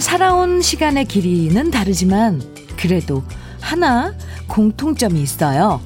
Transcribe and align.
살아온 0.00 0.60
시간의 0.60 1.06
길이는 1.06 1.70
다르지만 1.70 2.42
그래도 2.76 3.22
하나 3.60 4.14
공통점이 4.46 5.20
있어요. 5.20 5.80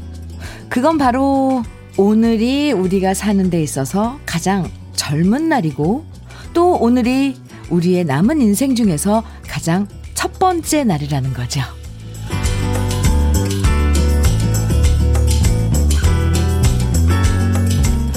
그건 0.68 0.98
바로 0.98 1.62
오늘이 1.96 2.73
우리가 2.73 3.14
사는 3.14 3.50
데 3.50 3.62
있어서 3.62 4.19
가장 4.27 4.70
젊은 4.95 5.48
날이고 5.48 6.05
또 6.52 6.74
오늘이 6.74 7.36
우리의 7.70 8.05
남은 8.05 8.41
인생 8.41 8.74
중에서 8.74 9.23
가장 9.46 9.86
첫 10.14 10.38
번째 10.38 10.84
날이라는 10.84 11.33
거죠. 11.33 11.61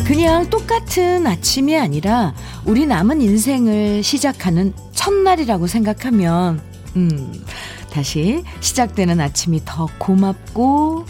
그냥 0.05 0.49
똑같은 0.49 1.25
아침이 1.25 1.77
아니라 1.77 2.33
우리 2.65 2.85
남은 2.85 3.21
인생을 3.21 4.03
시작하는 4.03 4.73
첫날이라고 5.03 5.67
생각하면, 5.67 6.61
음, 6.95 7.45
다시 7.91 8.41
시작되는 8.61 9.19
아침이 9.19 9.61
더 9.65 9.89
고맙고, 9.97 11.05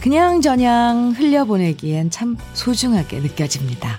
그냥저냥 0.00 1.14
흘려보내기엔 1.16 2.10
참 2.10 2.36
소중하게 2.52 3.18
느껴집니다. 3.18 3.98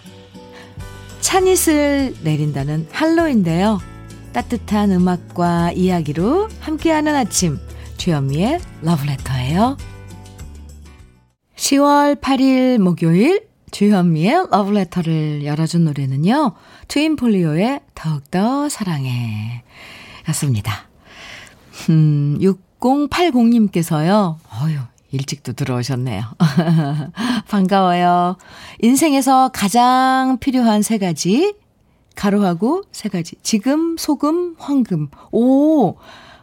찬이슬 1.20 2.16
내린다는 2.23 2.87
할로인데요. 2.91 3.82
따뜻한 4.32 4.91
음악과 4.91 5.74
이야기로 5.74 6.48
함께하는 6.62 7.13
아침, 7.13 7.59
주현미의 7.98 8.62
러브레터예요. 8.84 9.76
10월 11.57 12.21
8일 12.21 12.77
목요일 12.77 13.48
주현미의 13.76 14.48
러브레터를 14.51 15.43
열어준 15.43 15.84
노래는요. 15.84 16.54
트윈폴리오의 16.87 17.81
더욱더 17.93 18.70
사랑해 18.70 19.63
였습니다. 20.29 20.87
음, 21.90 22.40
6080님께서요. 22.40 24.37
어휴, 24.62 24.79
일찍도 25.12 25.51
들어오셨네요. 25.51 26.23
반가워요. 27.51 28.37
인생에서 28.81 29.49
가장 29.53 30.37
필요한 30.40 30.81
세 30.81 30.98
가지. 30.98 31.53
가로하고 32.15 32.84
세 32.93 33.09
가지. 33.09 33.35
지금, 33.43 33.98
소금, 33.98 34.55
황금. 34.57 35.09
오! 35.34 35.98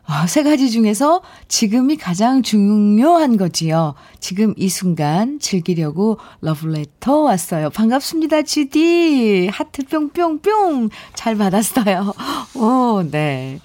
아, 0.04 0.26
세 0.26 0.42
가지 0.42 0.70
중에서 0.70 1.22
지금이 1.48 1.96
가장 1.96 2.42
중요한 2.42 3.36
거지요. 3.36 3.94
지금 4.20 4.52
이 4.56 4.68
순간 4.68 5.38
즐기려고 5.38 6.18
러브레터 6.40 7.20
왔어요. 7.20 7.70
반갑습니다, 7.70 8.42
주디. 8.42 9.48
하트 9.52 9.84
뿅뿅뿅. 9.86 10.90
잘 11.14 11.36
받았어요. 11.36 12.12
오, 12.56 13.02
네. 13.10 13.60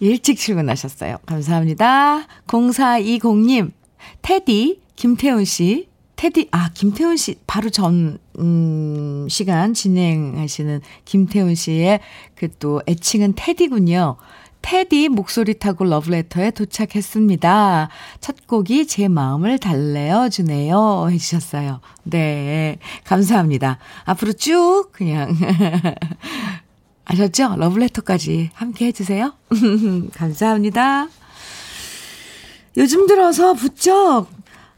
일찍 0.00 0.38
출근하셨어요. 0.38 1.18
감사합니다. 1.26 2.26
0420님, 2.46 3.70
테디, 4.22 4.80
김태훈 4.96 5.44
씨. 5.44 5.88
테디, 6.16 6.48
아, 6.50 6.68
김태훈 6.74 7.16
씨, 7.16 7.36
바로 7.46 7.70
전, 7.70 8.18
음, 8.38 9.26
시간 9.30 9.72
진행하시는 9.72 10.82
김태훈 11.06 11.54
씨의 11.54 12.00
그 12.34 12.48
또 12.58 12.82
애칭은 12.86 13.34
테디군요. 13.36 14.16
테디 14.62 15.08
목소리 15.08 15.54
타고 15.58 15.84
러브레터에 15.84 16.50
도착했습니다. 16.52 17.88
첫 18.20 18.46
곡이 18.46 18.86
제 18.86 19.08
마음을 19.08 19.58
달래어 19.58 20.28
주네요. 20.28 21.08
해주셨어요. 21.10 21.80
네. 22.04 22.78
감사합니다. 23.04 23.78
앞으로 24.04 24.32
쭉 24.34 24.88
그냥. 24.92 25.34
아셨죠? 27.04 27.56
러브레터까지 27.56 28.50
함께 28.54 28.86
해주세요. 28.86 29.32
감사합니다. 30.14 31.08
요즘 32.76 33.06
들어서 33.06 33.54
부쩍 33.54 34.28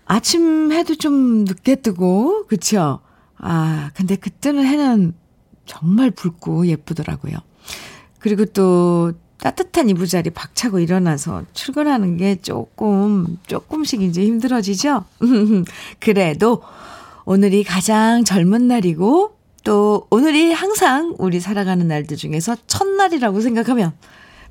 아침 0.07 0.73
해도 0.73 0.95
좀 0.95 1.45
늦게 1.45 1.77
뜨고, 1.77 2.47
그쵸? 2.47 3.01
아, 3.37 3.91
근데 3.95 4.17
그 4.17 4.31
뜨는 4.31 4.65
해는 4.65 5.15
정말 5.67 6.11
붉고 6.11 6.67
예쁘더라고요. 6.67 7.37
그리고 8.19 8.45
또 8.47 9.13
따뜻한 9.43 9.89
이부자리 9.91 10.31
박차고 10.31 10.79
일어나서 10.79 11.43
출근하는 11.53 12.17
게 12.17 12.37
조금, 12.41 13.39
조금씩 13.49 14.03
이제 14.03 14.25
힘들어지죠? 14.25 15.05
그래도 15.99 16.63
오늘이 17.25 17.65
가장 17.65 18.23
젊은 18.23 18.69
날이고, 18.69 19.37
또 19.65 20.07
오늘이 20.11 20.53
항상 20.53 21.17
우리 21.19 21.41
살아가는 21.41 21.87
날들 21.89 22.17
중에서 22.17 22.57
첫날이라고 22.69 23.41
생각하면 23.41 23.93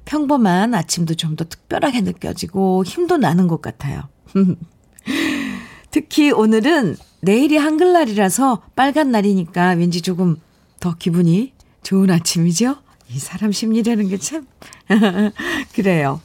평범한 0.04 0.74
아침도 0.74 1.14
좀 1.16 1.38
더 1.38 1.46
특별하게 1.46 2.02
느껴지고 2.02 2.84
힘도 2.84 3.16
나는 3.16 3.48
것 3.48 3.62
같아요. 3.62 4.10
특히 5.90 6.32
오늘은 6.32 6.98
내일이 7.22 7.56
한글날이라서 7.56 8.64
빨간 8.76 9.12
날이니까 9.12 9.72
왠지 9.72 10.02
조금 10.02 10.36
더 10.82 10.96
기분이 10.96 11.54
좋은 11.82 12.10
아침이죠? 12.10 12.76
이 13.14 13.20
사람 13.20 13.52
심리라는 13.52 14.08
게 14.08 14.18
참. 14.18 14.46
그래요. 15.74 16.22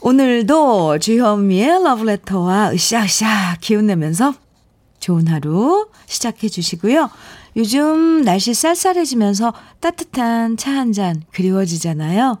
오늘도 0.00 0.98
주현미의 0.98 1.82
러브레터와 1.82 2.72
으쌰으쌰 2.72 3.56
기운내면서 3.60 4.34
좋은 5.00 5.28
하루 5.28 5.88
시작해 6.06 6.48
주시고요. 6.48 7.10
요즘 7.56 8.22
날씨 8.22 8.52
쌀쌀해지면서 8.54 9.52
따뜻한 9.80 10.56
차 10.56 10.72
한 10.72 10.92
잔 10.92 11.22
그리워지잖아요. 11.32 12.38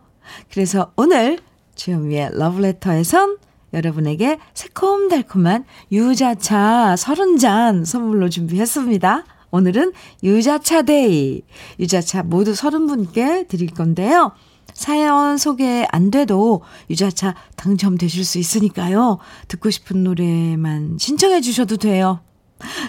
그래서 0.52 0.92
오늘 0.96 1.38
주현미의 1.74 2.30
러브레터에선 2.34 3.38
여러분에게 3.72 4.38
새콤달콤한 4.54 5.64
유자차 5.90 6.94
30잔 6.96 7.84
선물로 7.84 8.28
준비했습니다. 8.28 9.24
오늘은 9.54 9.92
유자차 10.24 10.82
day. 10.82 11.42
유자차 11.78 12.24
모두 12.24 12.54
30분께 12.54 13.46
드릴 13.46 13.70
건데요. 13.70 14.32
사연 14.72 15.38
소개 15.38 15.86
안 15.92 16.10
돼도 16.10 16.62
유자차 16.90 17.36
당첨되실 17.54 18.24
수 18.24 18.38
있으니까요. 18.38 19.18
듣고 19.46 19.70
싶은 19.70 20.02
노래만 20.02 20.96
신청해 20.98 21.40
주셔도 21.40 21.76
돼요. 21.76 22.18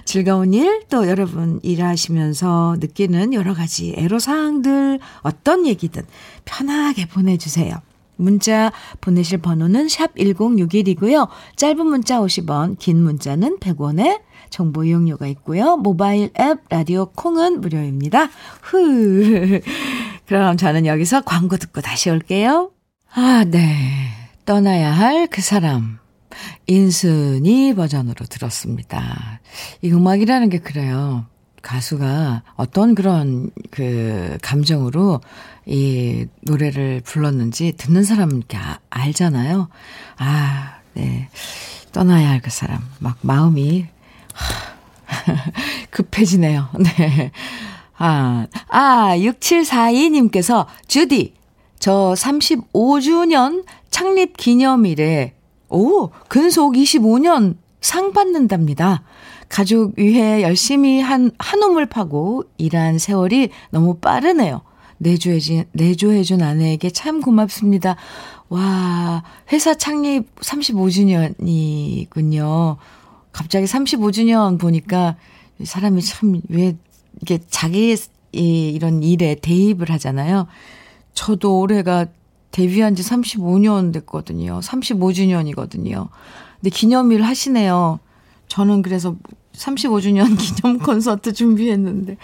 즐거운 0.06 0.56
일, 0.56 0.82
또 0.90 1.08
여러분 1.08 1.60
일하시면서 1.62 2.78
느끼는 2.80 3.36
여러 3.36 3.54
가지 3.54 3.94
애로사항들, 3.96 5.00
어떤 5.22 5.68
얘기든 5.68 6.02
편하게 6.46 7.06
보내주세요. 7.06 7.76
문자 8.16 8.72
보내실 9.02 9.40
번호는 9.40 9.88
샵 9.88 10.16
1061이고요. 10.16 11.28
짧은 11.58 11.86
문자 11.86 12.20
50원, 12.22 12.80
긴 12.80 13.04
문자는 13.04 13.60
100원에 13.60 14.22
정보 14.56 14.86
이용료가 14.86 15.28
있고요. 15.28 15.76
모바일 15.76 16.30
앱 16.40 16.60
라디오 16.70 17.08
콩은 17.08 17.60
무료입니다. 17.60 18.30
흐. 18.62 19.60
그럼 20.26 20.56
저는 20.56 20.86
여기서 20.86 21.24
광고 21.24 21.58
듣고 21.58 21.82
다시 21.82 22.10
올게요. 22.10 22.72
아, 23.14 23.44
네. 23.46 24.08
떠나야 24.46 24.94
할 24.94 25.28
그 25.28 25.42
사람. 25.42 26.00
인순이 26.68 27.74
버전으로 27.76 28.26
들었습니다. 28.28 29.42
이 29.82 29.92
음악이라는 29.92 30.48
게 30.50 30.60
그래요. 30.60 31.26
가수가 31.62 32.44
어떤 32.56 32.96
그런 32.96 33.50
그 33.72 34.38
감정으로 34.42 35.20
이 35.66 36.28
노래를 36.44 37.02
불렀는지 37.04 37.74
듣는 37.76 38.04
사람은 38.06 38.38
이렇게 38.38 38.56
아, 38.56 38.78
알잖아요. 38.90 39.68
아, 40.18 40.76
네. 40.94 41.28
떠나야 41.92 42.30
할 42.30 42.40
그 42.42 42.50
사람. 42.50 42.80
막 43.00 43.18
마음이 43.22 43.88
급해지네요. 45.92 46.70
네. 46.80 47.32
아, 47.98 48.48
아, 48.70 49.14
6742님께서, 49.18 50.66
주디, 50.88 51.34
저 51.80 52.14
35주년 52.18 53.66
창립 53.90 54.38
기념일에, 54.38 55.34
오, 55.70 56.10
근속 56.28 56.74
25년 56.74 57.56
상 57.82 58.14
받는답니다. 58.14 59.04
가족 59.48 59.94
위해 59.98 60.42
열심히 60.42 61.00
한, 61.00 61.32
한 61.38 61.64
우물 61.64 61.86
파고 61.86 62.44
일한 62.58 62.98
세월이 62.98 63.50
너무 63.70 63.98
빠르네요. 63.98 64.62
내조해준, 64.98 65.66
내조해준 65.72 66.42
아내에게 66.42 66.90
참 66.90 67.22
고맙습니다. 67.22 67.96
와, 68.50 69.24
회사 69.52 69.76
창립 69.76 70.34
35주년이군요. 70.40 72.78
갑자기 73.36 73.66
35주년 73.66 74.58
보니까 74.58 75.18
사람이 75.62 76.02
참 76.02 76.42
왜 76.50 76.76
이게 77.22 77.40
자기 77.50 77.96
이 78.32 78.70
이런 78.70 79.04
일에 79.04 79.36
대입을 79.36 79.90
하잖아요. 79.92 80.48
저도 81.14 81.60
올해가 81.60 82.06
데뷔한 82.52 82.96
지 82.96 83.04
35년 83.04 83.94
됐거든요. 83.94 84.60
35주년이거든요. 84.60 86.10
근데 86.56 86.70
기념일 86.70 87.24
하시네요. 87.24 88.00
저는 88.48 88.82
그래서 88.82 89.16
35주년 89.54 90.36
기념 90.40 90.80
콘서트 90.80 91.34
준비했는데 91.34 92.18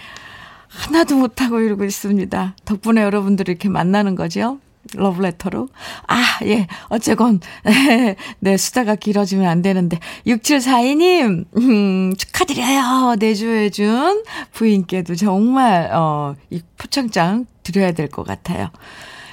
하나도 0.68 1.18
못하고 1.18 1.60
이러고 1.60 1.84
있습니다. 1.84 2.56
덕분에 2.66 3.02
여러분들 3.02 3.50
이렇게 3.50 3.70
만나는 3.70 4.16
거죠. 4.16 4.60
러브레터로. 4.94 5.70
아, 6.08 6.24
예. 6.46 6.68
어쨌건, 6.90 7.40
네, 8.40 8.58
수다가 8.58 8.96
길어지면 8.96 9.48
안 9.48 9.62
되는데. 9.62 10.00
6742님, 10.28 11.46
음, 11.58 12.14
축하드려요. 12.18 13.16
내조해준 13.20 14.24
부인께도 14.52 15.16
정말, 15.16 15.90
어, 15.94 16.36
이 16.50 16.62
표창장 16.78 17.46
드려야 17.64 17.92
될 17.94 18.08
것 18.10 18.24
같아요. 18.26 18.70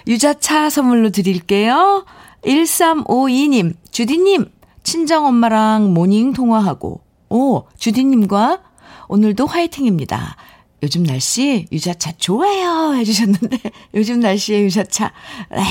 유자차 0.07 0.71
선물로 0.71 1.11
드릴게요. 1.11 2.05
1352님, 2.45 3.75
주디님, 3.91 4.47
친정엄마랑 4.83 5.93
morning 5.93 6.33
통화하고, 6.33 7.01
오, 7.31 7.65
주디님과 7.77 8.61
오늘도 9.09 9.47
화이팅입니다. 9.47 10.37
요즘 10.83 11.03
날씨 11.03 11.67
유자차 11.73 12.13
좋아요 12.19 12.95
해주셨는데 12.95 13.59
요즘 13.95 14.21
날씨에 14.21 14.63
유자차 14.63 15.13
네 15.51 15.63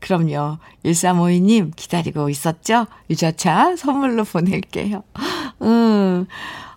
그럼요. 0.00 0.58
1352님 0.84 1.72
기다리고 1.74 2.28
있었죠? 2.28 2.86
유자차 3.10 3.74
선물로 3.74 4.22
보낼게요. 4.24 5.02
음 5.62 6.26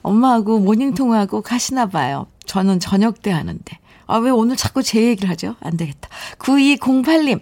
엄마하고 0.02 0.60
모닝통화하고 0.60 1.42
가시나 1.42 1.86
봐요. 1.86 2.26
저는 2.46 2.80
저녁 2.80 3.22
때 3.22 3.32
하는데. 3.32 3.78
아 4.08 4.18
왜 4.18 4.32
오늘 4.32 4.56
자꾸 4.56 4.82
제 4.82 5.04
얘기를 5.04 5.30
하죠? 5.30 5.56
안 5.62 5.78
되겠다. 5.78 6.10
9208님 6.40 7.40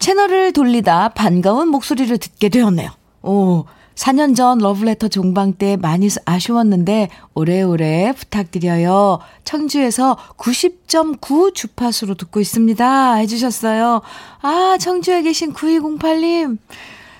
채널을 0.00 0.52
돌리다 0.52 1.10
반가운 1.10 1.68
목소리를 1.68 2.18
듣게 2.18 2.48
되었네요 2.48 2.90
오 3.22 3.64
4년 3.94 4.34
전 4.34 4.58
러브레터 4.58 5.08
종방 5.08 5.52
때 5.52 5.76
많이 5.76 6.08
아쉬웠는데 6.24 7.10
오래오래 7.34 8.14
부탁드려요. 8.16 9.18
청주에서 9.44 10.16
90.9 10.38 11.54
주파수로 11.54 12.14
듣고 12.14 12.40
있습니다. 12.40 13.14
해주셨어요. 13.14 14.00
아, 14.40 14.76
청주에 14.80 15.20
계신 15.20 15.52
9208님. 15.52 16.56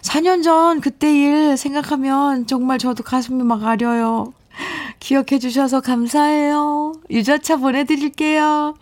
4년 0.01 0.43
전 0.43 0.81
그때 0.81 1.13
일 1.15 1.59
생각하면 1.59 2.47
정말 2.47 2.79
저도 2.79 3.03
가슴이 3.03 3.43
막 3.43 3.63
아려요. 3.65 4.33
기억해 5.01 5.39
주셔서 5.39 5.83
감사해요. 5.83 6.95
유자차 7.11 7.57
보내드릴게요. 7.59 8.75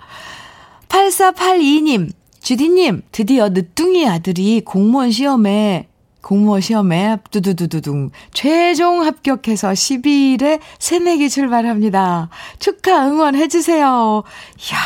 8482님, 0.88 2.10
주디님, 2.40 3.02
드디어 3.10 3.48
늦둥이 3.48 4.08
아들이 4.08 4.62
공무원 4.64 5.10
시험에 5.10 5.88
공무원 6.22 6.60
시험에 6.60 7.16
두두두두둥 7.30 8.10
최종 8.34 9.02
합격해서 9.04 9.70
12일에 9.70 10.60
새내기 10.78 11.30
출발합니다. 11.30 12.28
축하 12.58 13.06
응원해 13.08 13.48
주세요. 13.48 14.22
이야, 14.58 14.78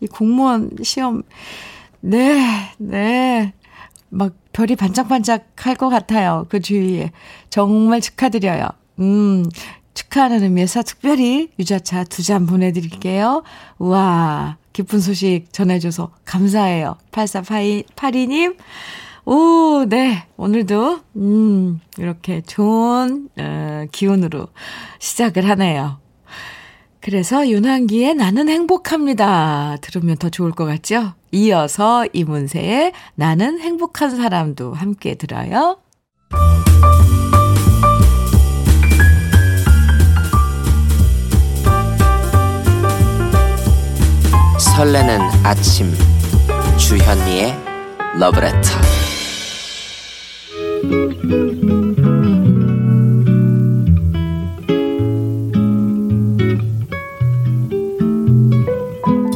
이 0.00 0.06
공무원 0.06 0.70
시험 0.82 1.22
네, 2.00 2.40
네. 2.78 3.52
막 4.08 4.32
별이 4.52 4.74
반짝반짝 4.76 5.46
할 5.56 5.76
것 5.76 5.88
같아요. 5.88 6.46
그 6.48 6.60
주위에. 6.60 7.12
정말 7.50 8.00
축하드려요. 8.00 8.66
음, 8.98 9.44
축하하는 9.94 10.42
의미에서 10.42 10.82
특별히 10.82 11.50
유자차 11.58 12.04
두 12.04 12.22
잔 12.24 12.46
보내드릴게요. 12.46 13.42
우와, 13.78 14.56
기쁜 14.72 14.98
소식 15.00 15.52
전해줘서 15.52 16.10
감사해요. 16.24 16.96
8482님. 17.12 18.56
오, 19.24 19.84
네. 19.88 20.26
오늘도, 20.36 21.00
음, 21.16 21.80
이렇게 21.98 22.40
좋은, 22.40 23.28
어, 23.38 23.84
기운으로 23.92 24.48
시작을 24.98 25.48
하네요. 25.50 25.98
그래서 27.00 27.48
윤한기의 27.48 28.14
나는 28.14 28.48
행복합니다. 28.48 29.76
들으면 29.80 30.16
더 30.16 30.28
좋을 30.28 30.50
것 30.52 30.66
같죠? 30.66 31.14
이어서 31.32 32.04
이문세의 32.12 32.92
나는 33.14 33.58
행복한 33.60 34.16
사람도 34.16 34.74
함께 34.74 35.14
들어요. 35.14 35.78
설레는 44.58 45.20
아침 45.42 45.92
주현미의 46.78 47.54
러브레터 48.18 48.99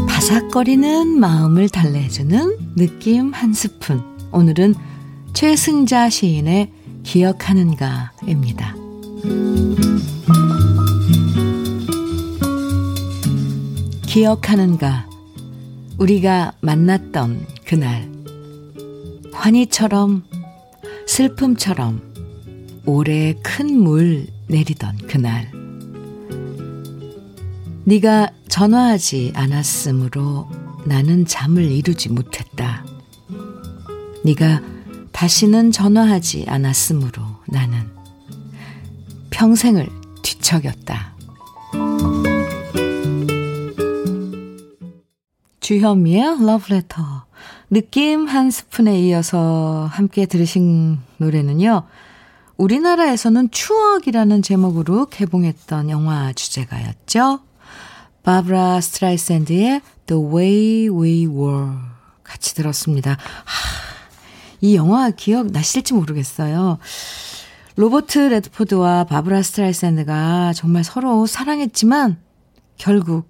바삭거리는 0.08 1.20
마음을 1.20 1.68
달래주는 1.68 2.74
느낌 2.76 3.32
한 3.32 3.52
스푼. 3.52 4.02
오늘은 4.32 4.74
최승자 5.32 6.10
시인의 6.10 6.72
기억하는가입니다. 7.02 8.74
기억하는가. 14.06 15.08
우리가 15.98 16.52
만났던 16.60 17.46
그날. 17.66 18.08
환희처럼 19.32 20.22
슬픔처럼 21.06 22.00
오래 22.86 23.34
큰 23.42 23.78
물 23.78 24.26
내리던 24.48 24.98
그날. 25.06 25.50
네가 27.84 28.30
전화하지 28.48 29.32
않았으므로 29.34 30.48
나는 30.86 31.26
잠을 31.26 31.64
이루지 31.64 32.10
못했다. 32.10 32.84
네가 34.24 34.62
다시는 35.12 35.70
전화하지 35.70 36.46
않았으므로 36.48 37.22
나는 37.48 37.90
평생을 39.30 39.88
뒤척였다. 40.22 41.14
주현미의 45.60 46.44
러브레터 46.44 47.24
느낌 47.74 48.28
한 48.28 48.52
스푼에 48.52 49.00
이어서 49.00 49.88
함께 49.90 50.26
들으신 50.26 51.00
노래는요. 51.16 51.82
우리나라에서는 52.56 53.50
추억이라는 53.50 54.42
제목으로 54.42 55.06
개봉했던 55.06 55.90
영화 55.90 56.32
주제가였죠. 56.32 57.40
바브라 58.22 58.80
스트라이샌드의 58.80 59.80
The 60.06 60.22
Way 60.24 60.88
We 60.88 61.26
Were 61.26 61.72
같이 62.22 62.54
들었습니다. 62.54 63.10
하, 63.10 63.18
이 64.60 64.76
영화 64.76 65.10
기억 65.10 65.48
나실지 65.48 65.94
모르겠어요. 65.94 66.78
로버트 67.74 68.18
레드포드와 68.20 69.02
바브라 69.02 69.42
스트라이샌드가 69.42 70.52
정말 70.52 70.84
서로 70.84 71.26
사랑했지만 71.26 72.18
결국 72.76 73.28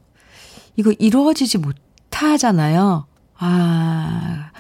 이거 0.76 0.92
이루어지지 0.98 1.56
못하잖아요. 1.56 3.06
아, 3.38 4.50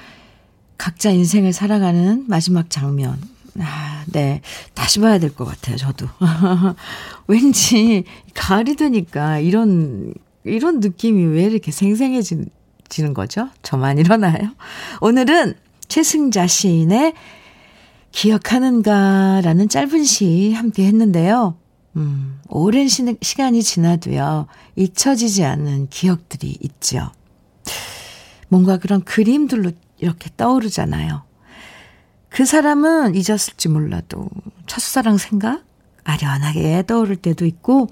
각자 0.78 1.10
인생을 1.10 1.52
살아가는 1.52 2.24
마지막 2.28 2.70
장면. 2.70 3.18
아, 3.60 4.04
네. 4.06 4.40
다시 4.74 4.98
봐야 5.00 5.18
될 5.18 5.30
것 5.34 5.44
같아요, 5.44 5.76
저도. 5.76 6.06
왠지, 7.28 8.04
가을이 8.34 8.76
되니까 8.76 9.38
이런, 9.38 10.12
이런 10.44 10.80
느낌이 10.80 11.24
왜 11.24 11.44
이렇게 11.44 11.70
생생해지는 11.70 12.48
거죠? 13.14 13.48
저만 13.62 13.98
일어나요? 13.98 14.50
오늘은 15.00 15.54
최승자 15.86 16.46
시인의 16.48 17.14
기억하는가라는 18.10 19.68
짧은 19.68 20.04
시 20.04 20.52
함께 20.52 20.86
했는데요. 20.86 21.56
음, 21.96 22.40
오랜 22.48 22.88
시, 22.88 23.04
시간이 23.22 23.62
지나도요, 23.62 24.46
잊혀지지 24.76 25.44
않는 25.44 25.88
기억들이 25.90 26.56
있죠. 26.60 27.10
뭔가 28.48 28.78
그런 28.78 29.02
그림들로 29.02 29.72
이렇게 29.98 30.30
떠오르잖아요. 30.36 31.22
그 32.28 32.44
사람은 32.44 33.14
잊었을지 33.14 33.68
몰라도 33.68 34.28
첫사랑 34.66 35.18
생각 35.18 35.62
아련하게 36.04 36.84
떠오를 36.86 37.16
때도 37.16 37.46
있고 37.46 37.88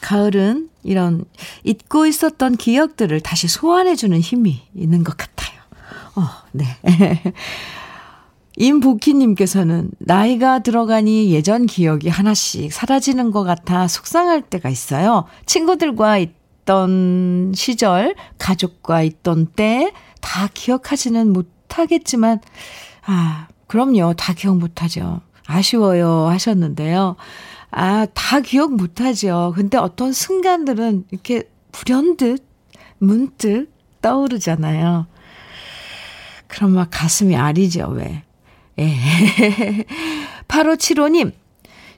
가을은 0.00 0.70
이런 0.82 1.24
잊고 1.62 2.06
있었던 2.06 2.56
기억들을 2.56 3.20
다시 3.20 3.48
소환해주는 3.48 4.18
힘이 4.18 4.62
있는 4.74 5.04
것 5.04 5.16
같아요. 5.16 5.60
어, 6.16 6.28
네. 6.52 6.66
임복희님께서는 8.56 9.90
나이가 9.98 10.58
들어가니 10.58 11.32
예전 11.32 11.66
기억이 11.66 12.08
하나씩 12.08 12.72
사라지는 12.72 13.30
것 13.30 13.44
같아 13.44 13.88
속상할 13.88 14.42
때가 14.42 14.68
있어요. 14.68 15.24
친구들과 15.46 16.18
있던 16.62 17.52
시절, 17.54 18.14
가족과 18.38 19.02
있던 19.02 19.46
때 19.46 19.92
다 20.22 20.48
기억하지는 20.54 21.30
못하겠지만, 21.34 22.40
아, 23.04 23.48
그럼요. 23.66 24.14
다 24.14 24.32
기억 24.32 24.56
못하죠. 24.56 25.20
아쉬워요. 25.46 26.28
하셨는데요. 26.28 27.16
아, 27.70 28.06
다 28.14 28.40
기억 28.40 28.74
못하죠. 28.74 29.52
근데 29.54 29.76
어떤 29.76 30.12
순간들은 30.12 31.04
이렇게 31.10 31.42
불현듯, 31.72 32.42
문득 32.98 33.70
떠오르잖아요. 34.00 35.06
그럼 36.46 36.72
막 36.74 36.88
가슴이 36.90 37.36
아리죠, 37.36 37.88
왜. 37.88 38.22
예. 38.78 38.96
8575님, 40.48 41.32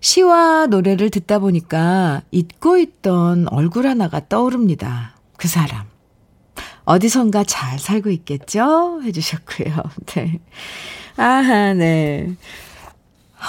시와 0.05 0.67
노래를 0.67 1.09
듣다 1.09 1.39
보니까 1.39 2.21
잊고 2.31 2.77
있던 2.77 3.49
얼굴 3.49 3.87
하나가 3.87 4.21
떠오릅니다. 4.29 5.15
그 5.39 5.49
사람. 5.49 5.87
어디선가 6.85 7.45
잘 7.45 7.79
살고 7.79 8.11
있겠죠? 8.11 9.01
해주셨고요. 9.03 9.75
네. 10.15 10.41
아하, 11.17 11.73
네. 11.73 12.37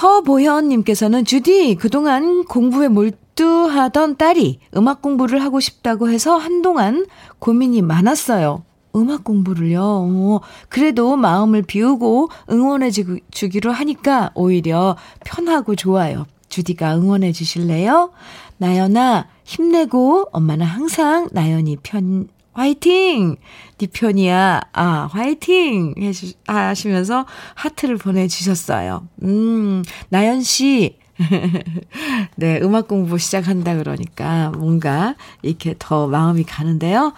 허보현님께서는 0.00 1.26
주디, 1.26 1.74
그동안 1.74 2.44
공부에 2.46 2.88
몰두하던 2.88 4.16
딸이 4.16 4.60
음악 4.78 5.02
공부를 5.02 5.42
하고 5.42 5.60
싶다고 5.60 6.08
해서 6.08 6.38
한동안 6.38 7.04
고민이 7.38 7.82
많았어요. 7.82 8.64
음악 8.94 9.24
공부를요. 9.24 9.82
어, 9.82 10.40
그래도 10.70 11.16
마음을 11.16 11.60
비우고 11.60 12.30
응원해 12.50 12.90
주기로 12.90 13.72
하니까 13.72 14.30
오히려 14.34 14.96
편하고 15.22 15.76
좋아요. 15.76 16.24
주디가 16.48 16.96
응원해 16.96 17.32
주실래요? 17.32 18.12
나연아, 18.58 19.26
힘내고 19.44 20.28
엄마는 20.32 20.64
항상 20.66 21.28
나연이 21.32 21.76
편 21.82 22.28
화이팅! 22.56 23.36
네 23.76 23.86
편이야. 23.86 24.62
아, 24.72 25.08
화이팅! 25.12 25.94
해주, 25.98 26.32
하시면서 26.46 27.26
하트를 27.54 27.98
보내주셨어요. 27.98 29.06
음, 29.24 29.82
나연씨. 30.08 30.96
네, 32.36 32.60
음악 32.62 32.88
공부 32.88 33.18
시작한다 33.18 33.76
그러니까 33.76 34.50
뭔가 34.50 35.16
이렇게 35.42 35.74
더 35.78 36.06
마음이 36.06 36.44
가는데요. 36.44 37.12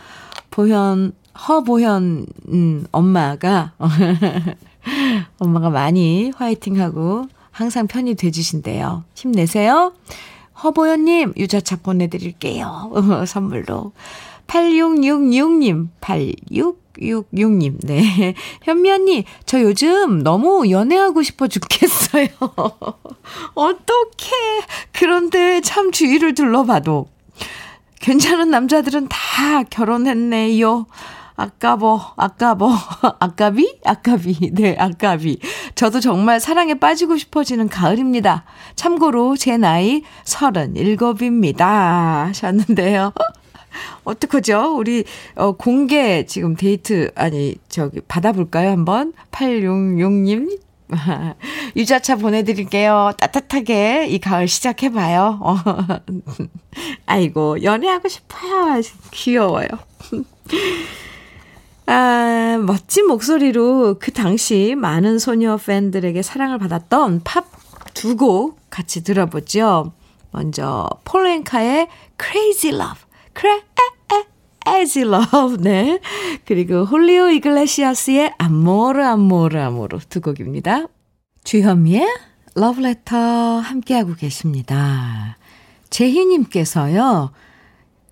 보현, 0.50 1.12
허보현, 1.49 2.26
음, 2.49 2.87
엄마가, 2.90 3.75
엄마가 5.38 5.70
많이 5.70 6.32
화이팅하고 6.37 7.28
항상 7.58 7.88
편히 7.88 8.14
돼주신대요. 8.14 9.02
힘내세요. 9.16 9.92
허보현님, 10.62 11.34
유자차 11.36 11.74
보내드릴게요. 11.74 12.92
선물로. 13.26 13.90
8666님, 14.46 15.88
8666님, 16.00 17.78
네. 17.84 18.34
현미 18.62 18.90
언니, 18.92 19.24
저 19.44 19.60
요즘 19.60 20.22
너무 20.22 20.70
연애하고 20.70 21.24
싶어 21.24 21.48
죽겠어요. 21.48 22.28
어떡해. 23.54 24.30
그런데 24.92 25.60
참 25.60 25.90
주위를 25.90 26.34
둘러봐도 26.34 27.08
괜찮은 27.98 28.52
남자들은 28.52 29.08
다 29.08 29.64
결혼했네요. 29.64 30.86
아까워, 31.38 32.14
아까워, 32.16 32.73
아까비? 33.21 33.78
아까비, 33.85 34.50
네, 34.54 34.75
아까비. 34.76 35.38
저도 35.76 36.00
정말 36.00 36.40
사랑에 36.40 36.75
빠지고 36.75 37.16
싶어지는 37.16 37.68
가을입니다. 37.68 38.42
참고로 38.75 39.37
제 39.37 39.57
나이 39.57 40.02
37입니다. 40.25 42.26
하셨는데요. 42.26 43.12
어떡하죠? 44.02 44.76
우리, 44.76 45.04
어, 45.37 45.52
공개 45.52 46.26
지금 46.26 46.57
데이트, 46.57 47.12
아니, 47.14 47.54
저기, 47.68 48.00
받아 48.00 48.33
볼까요? 48.33 48.71
한번? 48.71 49.12
866 49.30 50.12
님? 50.12 50.59
유자차 51.76 52.16
보내드릴게요. 52.16 53.12
따뜻하게 53.16 54.09
이 54.09 54.18
가을 54.18 54.49
시작해봐요. 54.49 55.38
어. 55.40 55.57
아이고, 57.07 57.62
연애하고 57.62 58.09
싶어요. 58.09 58.83
귀여워요. 59.12 59.68
아, 61.90 62.59
멋진 62.66 63.07
목소리로 63.07 63.97
그 63.99 64.12
당시 64.12 64.75
많은 64.76 65.18
소녀 65.18 65.57
팬들에게 65.57 66.21
사랑을 66.23 66.59
받았던 66.59 67.23
팝 67.25 67.47
두 67.95 68.14
곡 68.14 68.61
같이 68.71 69.02
들어보죠. 69.02 69.92
먼저 70.30 70.88
폴렌카의 71.04 71.88
Crazy 72.23 72.75
Love. 72.80 73.00
Crazy 74.64 75.09
Love. 75.09 75.57
네. 75.59 75.99
그리고 76.45 76.85
홀리오 76.85 77.28
이글레시아스의 77.30 78.35
아모르 78.38 79.02
아모르 79.02 79.59
아모르 79.59 79.99
두 80.09 80.21
곡입니다. 80.21 80.85
주현미의 81.42 82.07
Love 82.57 82.85
Letter 82.85 83.61
함께하고 83.62 84.14
계십니다. 84.14 85.37
제희님께서요. 85.90 87.33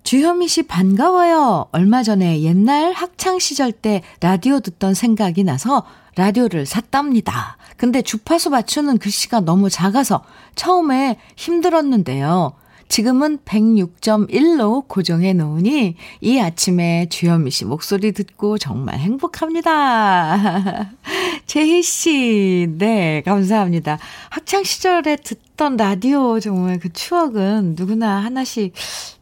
주현미 0.07 0.47
씨 0.47 0.63
반가워요. 0.63 1.67
얼마 1.73 2.01
전에 2.01 2.41
옛날 2.41 2.93
학창 2.93 3.39
시절 3.39 3.73
때 3.73 4.01
라디오 4.21 4.61
듣던 4.61 4.93
생각이 4.93 5.43
나서 5.43 5.83
라디오를 6.15 6.65
샀답니다. 6.65 7.57
근데 7.75 8.01
주파수 8.01 8.49
맞추는 8.49 8.99
글씨가 8.99 9.41
너무 9.41 9.69
작아서 9.69 10.23
처음에 10.55 11.19
힘들었는데요. 11.35 12.53
지금은 12.87 13.39
106.1로 13.39 14.87
고정해 14.87 15.33
놓으니 15.33 15.97
이 16.21 16.39
아침에 16.39 17.07
주현미 17.09 17.51
씨 17.51 17.65
목소리 17.65 18.13
듣고 18.13 18.57
정말 18.57 18.99
행복합니다. 18.99 20.89
재희 21.47 21.83
씨, 21.83 22.67
네, 22.77 23.21
감사합니다. 23.25 23.99
학창 24.29 24.63
시절에 24.63 25.17
듣던 25.17 25.75
라디오 25.75 26.39
정말 26.39 26.79
그 26.79 26.93
추억은 26.93 27.75
누구나 27.77 28.23
하나씩 28.23 28.73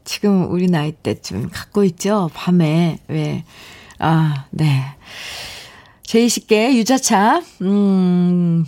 지금 0.05 0.49
우리 0.51 0.67
나이 0.67 0.91
때쯤 0.91 1.49
갖고 1.51 1.83
있죠. 1.83 2.29
밤에, 2.33 2.99
왜. 3.07 3.43
아, 3.99 4.45
네. 4.51 4.95
제이 6.03 6.29
씨께 6.29 6.77
유자차, 6.77 7.41
음, 7.61 8.65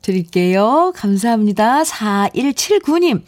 드릴게요. 0.00 0.92
감사합니다. 0.96 1.82
4179님. 1.82 3.22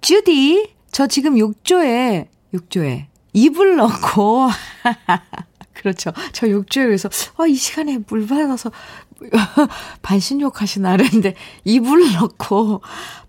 주디, 0.00 0.70
저 0.92 1.06
지금 1.08 1.36
욕조에, 1.36 2.28
욕조에 2.54 3.08
이불 3.32 3.76
넣고, 3.76 4.48
그렇죠. 5.74 6.12
저 6.32 6.48
욕조에 6.48 6.86
그래서, 6.86 7.10
어, 7.36 7.46
이 7.46 7.54
시간에 7.56 7.98
물 8.06 8.26
받아서, 8.26 8.70
반신욕 10.02 10.60
하시나 10.60 10.96
그랬는데, 10.96 11.34
이불 11.64 12.12
넣고, 12.14 12.82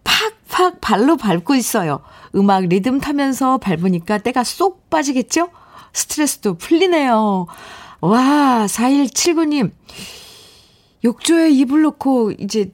팍팍 0.03 0.81
발로 0.81 1.17
밟고 1.17 1.55
있어요. 1.55 2.01
음악 2.35 2.67
리듬 2.67 2.99
타면서 2.99 3.57
밟으니까 3.57 4.19
때가 4.19 4.43
쏙 4.43 4.89
빠지겠죠? 4.89 5.49
스트레스도 5.93 6.55
풀리네요. 6.55 7.47
와, 8.01 8.65
4179님. 8.67 9.71
욕조에 11.03 11.49
이불 11.49 11.81
넣고, 11.83 12.31
이제, 12.31 12.71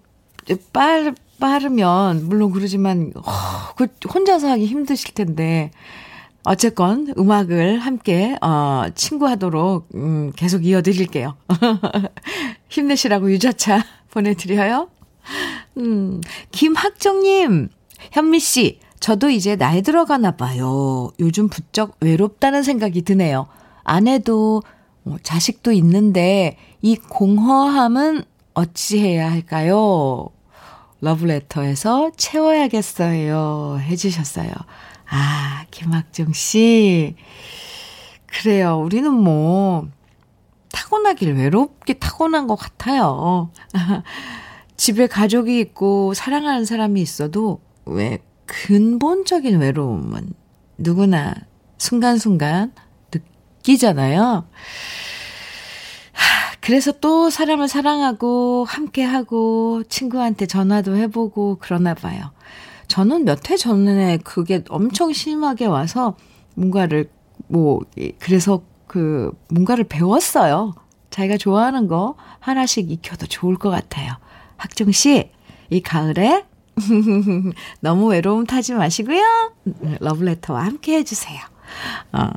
빨, 0.73 1.15
빠르면, 1.39 2.27
물론 2.27 2.51
그러지만, 2.51 3.13
어, 3.15 3.31
그 3.75 3.87
혼자서 4.13 4.49
하기 4.51 4.65
힘드실 4.65 5.13
텐데, 5.13 5.71
어쨌건 6.47 7.13
음악을 7.17 7.79
함께, 7.79 8.37
어, 8.41 8.85
친구하도록, 8.95 9.89
음, 9.95 10.31
계속 10.33 10.65
이어 10.65 10.81
드릴게요. 10.81 11.35
힘내시라고 12.69 13.29
유자차 13.33 13.83
보내 14.11 14.33
드려요. 14.33 14.87
음, 15.77 16.21
김학정 16.51 17.19
님, 17.19 17.67
현미 18.13 18.39
씨, 18.39 18.79
저도 19.01 19.29
이제 19.29 19.57
나이 19.57 19.81
들어가나 19.81 20.37
봐요. 20.37 21.11
요즘 21.19 21.49
부쩍 21.49 21.97
외롭다는 21.99 22.63
생각이 22.63 23.01
드네요. 23.01 23.47
아내도, 23.83 24.63
뭐, 25.03 25.17
자식도 25.21 25.73
있는데, 25.73 26.55
이 26.81 26.95
공허함은 26.95 28.23
어찌해야 28.53 29.29
할까요? 29.29 30.29
러브레터에서 31.01 32.11
채워야겠어요. 32.15 33.79
해주셨어요. 33.81 34.51
아, 35.09 35.65
김학정 35.71 36.33
씨. 36.33 37.15
그래요. 38.25 38.79
우리는 38.79 39.11
뭐, 39.11 39.87
타고나길 40.71 41.33
외롭게 41.33 41.93
타고난 41.93 42.47
것 42.47 42.55
같아요. 42.55 43.51
집에 44.77 45.07
가족이 45.07 45.59
있고 45.59 46.13
사랑하는 46.13 46.65
사람이 46.65 47.01
있어도 47.01 47.61
왜 47.85 48.19
근본적인 48.45 49.59
외로움은 49.59 50.33
누구나 50.77 51.33
순간순간 51.77 52.73
느끼잖아요. 53.11 54.47
그래서 56.61 56.91
또 56.91 57.29
사람을 57.29 57.67
사랑하고 57.67 58.65
함께하고 58.67 59.83
친구한테 59.87 60.45
전화도 60.45 60.97
해보고 60.97 61.57
그러나 61.61 61.93
봐요. 61.93 62.31
저는 62.87 63.25
몇 63.25 63.49
해 63.49 63.57
전에 63.57 64.17
그게 64.23 64.63
엄청 64.69 65.11
심하게 65.13 65.65
와서 65.65 66.15
뭔가를 66.55 67.09
뭐 67.47 67.81
그래서 68.19 68.61
그 68.87 69.31
뭔가를 69.49 69.83
배웠어요. 69.85 70.73
자기가 71.09 71.37
좋아하는 71.37 71.87
거 71.87 72.15
하나씩 72.39 72.89
익혀도 72.91 73.27
좋을 73.27 73.55
것 73.57 73.69
같아요. 73.69 74.13
학중 74.57 74.91
씨, 74.91 75.29
이 75.69 75.81
가을에 75.81 76.45
너무 77.81 78.07
외로움 78.07 78.45
타지 78.45 78.73
마시고요. 78.73 79.23
러브레터와 79.99 80.63
함께 80.63 80.97
해주세요. 80.97 81.39
어. 82.13 82.29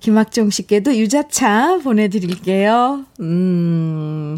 김학종 0.00 0.50
씨께도 0.50 0.96
유자차 0.96 1.78
보내드릴게요. 1.82 3.04
음, 3.20 4.36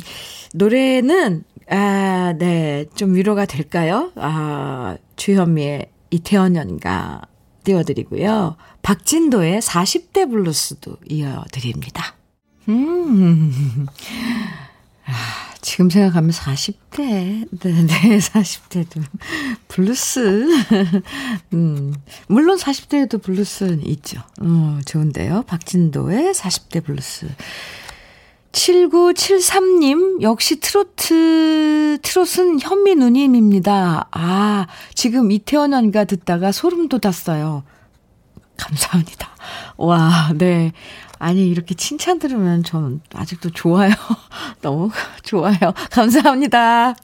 노래는, 0.54 1.44
아, 1.70 2.34
네, 2.38 2.86
좀 2.94 3.14
위로가 3.14 3.44
될까요? 3.46 4.12
아, 4.16 4.96
주현미의 5.16 5.90
이태원 6.10 6.56
연가 6.56 7.22
띄워드리고요. 7.64 8.56
박진도의 8.82 9.60
40대 9.60 10.30
블루스도 10.30 10.96
이어드립니다. 11.08 12.14
음, 12.68 13.86
아, 15.04 15.12
지금 15.60 15.90
생각하면 15.90 16.30
40대, 16.30 17.48
네, 17.60 17.72
네, 17.82 18.18
40대도 18.18 19.02
블루스. 19.68 20.48
음, 21.52 21.94
물론 22.28 22.56
40대에도 22.56 23.22
블루스는 23.22 23.86
있죠. 23.88 24.22
어, 24.40 24.78
좋은데요. 24.86 25.42
박진도의 25.46 26.32
40대 26.32 26.84
블루스. 26.84 27.28
7973님, 28.52 30.22
역시 30.22 30.58
트로트, 30.60 31.98
트롯은 32.02 32.60
현미 32.60 32.94
누님입니다. 32.96 34.08
아, 34.10 34.66
지금 34.94 35.30
이태원 35.30 35.72
연가 35.72 36.04
듣다가 36.04 36.50
소름 36.52 36.88
돋았어요. 36.88 37.62
감사합니다. 38.56 39.28
와, 39.76 40.32
네. 40.34 40.72
아니, 41.18 41.48
이렇게 41.48 41.74
칭찬 41.74 42.18
들으면 42.18 42.62
전 42.64 43.00
아직도 43.14 43.50
좋아요. 43.50 43.92
너무 44.62 44.90
좋아요. 45.22 45.56
감사합니다. 45.90 46.94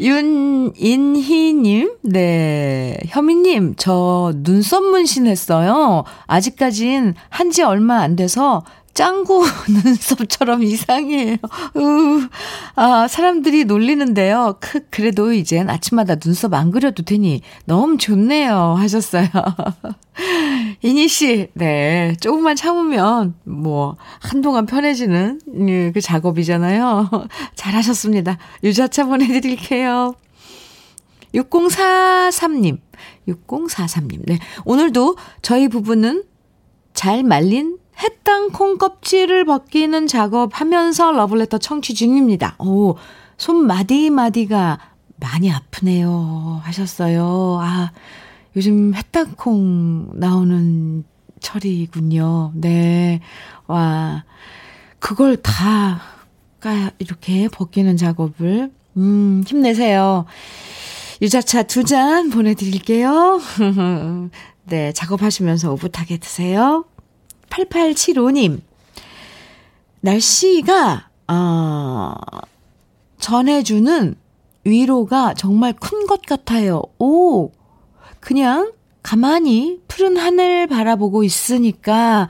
윤인희님, 0.00 1.98
네. 2.02 2.98
현미님, 3.06 3.74
저 3.76 4.32
눈썹 4.34 4.82
문신 4.84 5.26
했어요. 5.26 6.04
아직까진 6.26 7.14
한 7.30 7.50
지 7.50 7.62
얼마 7.62 8.00
안 8.00 8.16
돼서 8.16 8.64
짱구 8.94 9.44
눈썹처럼 9.84 10.62
이상해요. 10.62 11.36
으, 11.76 12.28
아, 12.76 13.08
사람들이 13.08 13.64
놀리는데요. 13.64 14.56
크, 14.60 14.86
그래도 14.88 15.32
이젠 15.32 15.68
아침마다 15.68 16.14
눈썹 16.14 16.54
안 16.54 16.70
그려도 16.70 17.02
되니 17.02 17.42
너무 17.64 17.98
좋네요. 17.98 18.76
하셨어요. 18.78 19.26
이니 20.82 21.08
씨, 21.08 21.48
네. 21.54 22.14
조금만 22.20 22.54
참으면 22.54 23.34
뭐, 23.42 23.96
한동안 24.20 24.64
편해지는 24.64 25.40
예, 25.68 25.90
그 25.92 26.00
작업이잖아요. 26.00 27.10
잘하셨습니다. 27.56 28.38
유자차 28.62 29.06
보내드릴게요. 29.06 30.14
6043님, 31.34 32.78
6043님. 33.26 34.20
네. 34.26 34.38
오늘도 34.64 35.16
저희 35.42 35.66
부부는 35.66 36.22
잘 36.92 37.24
말린 37.24 37.78
햇땅 38.02 38.50
콩 38.50 38.78
껍질을 38.78 39.44
벗기는 39.44 40.06
작업하면서 40.06 41.12
러블레터 41.12 41.58
청취 41.58 41.94
중입니다. 41.94 42.56
오, 42.58 42.96
손 43.36 43.66
마디마디가 43.66 44.78
많이 45.20 45.50
아프네요. 45.50 46.60
하셨어요. 46.64 47.58
아, 47.60 47.92
요즘 48.56 48.94
햇땅콩 48.94 50.10
나오는 50.14 51.04
철이군요. 51.40 52.52
네. 52.54 53.20
와, 53.66 54.24
그걸 54.98 55.36
다, 55.36 56.00
이렇게 56.98 57.48
벗기는 57.48 57.96
작업을, 57.96 58.72
음, 58.96 59.44
힘내세요. 59.46 60.24
유자차 61.22 61.62
두 61.64 61.84
잔 61.84 62.30
보내드릴게요. 62.30 63.40
네, 64.66 64.92
작업하시면서 64.92 65.72
오붓하게 65.72 66.16
드세요. 66.18 66.84
8875님, 67.54 68.60
날씨가, 70.00 71.08
어, 71.28 72.14
전해주는 73.18 74.14
위로가 74.64 75.34
정말 75.34 75.72
큰 75.72 76.06
것 76.06 76.22
같아요. 76.22 76.82
오, 76.98 77.52
그냥 78.20 78.72
가만히 79.02 79.80
푸른 79.88 80.16
하늘 80.16 80.66
바라보고 80.66 81.22
있으니까 81.24 82.28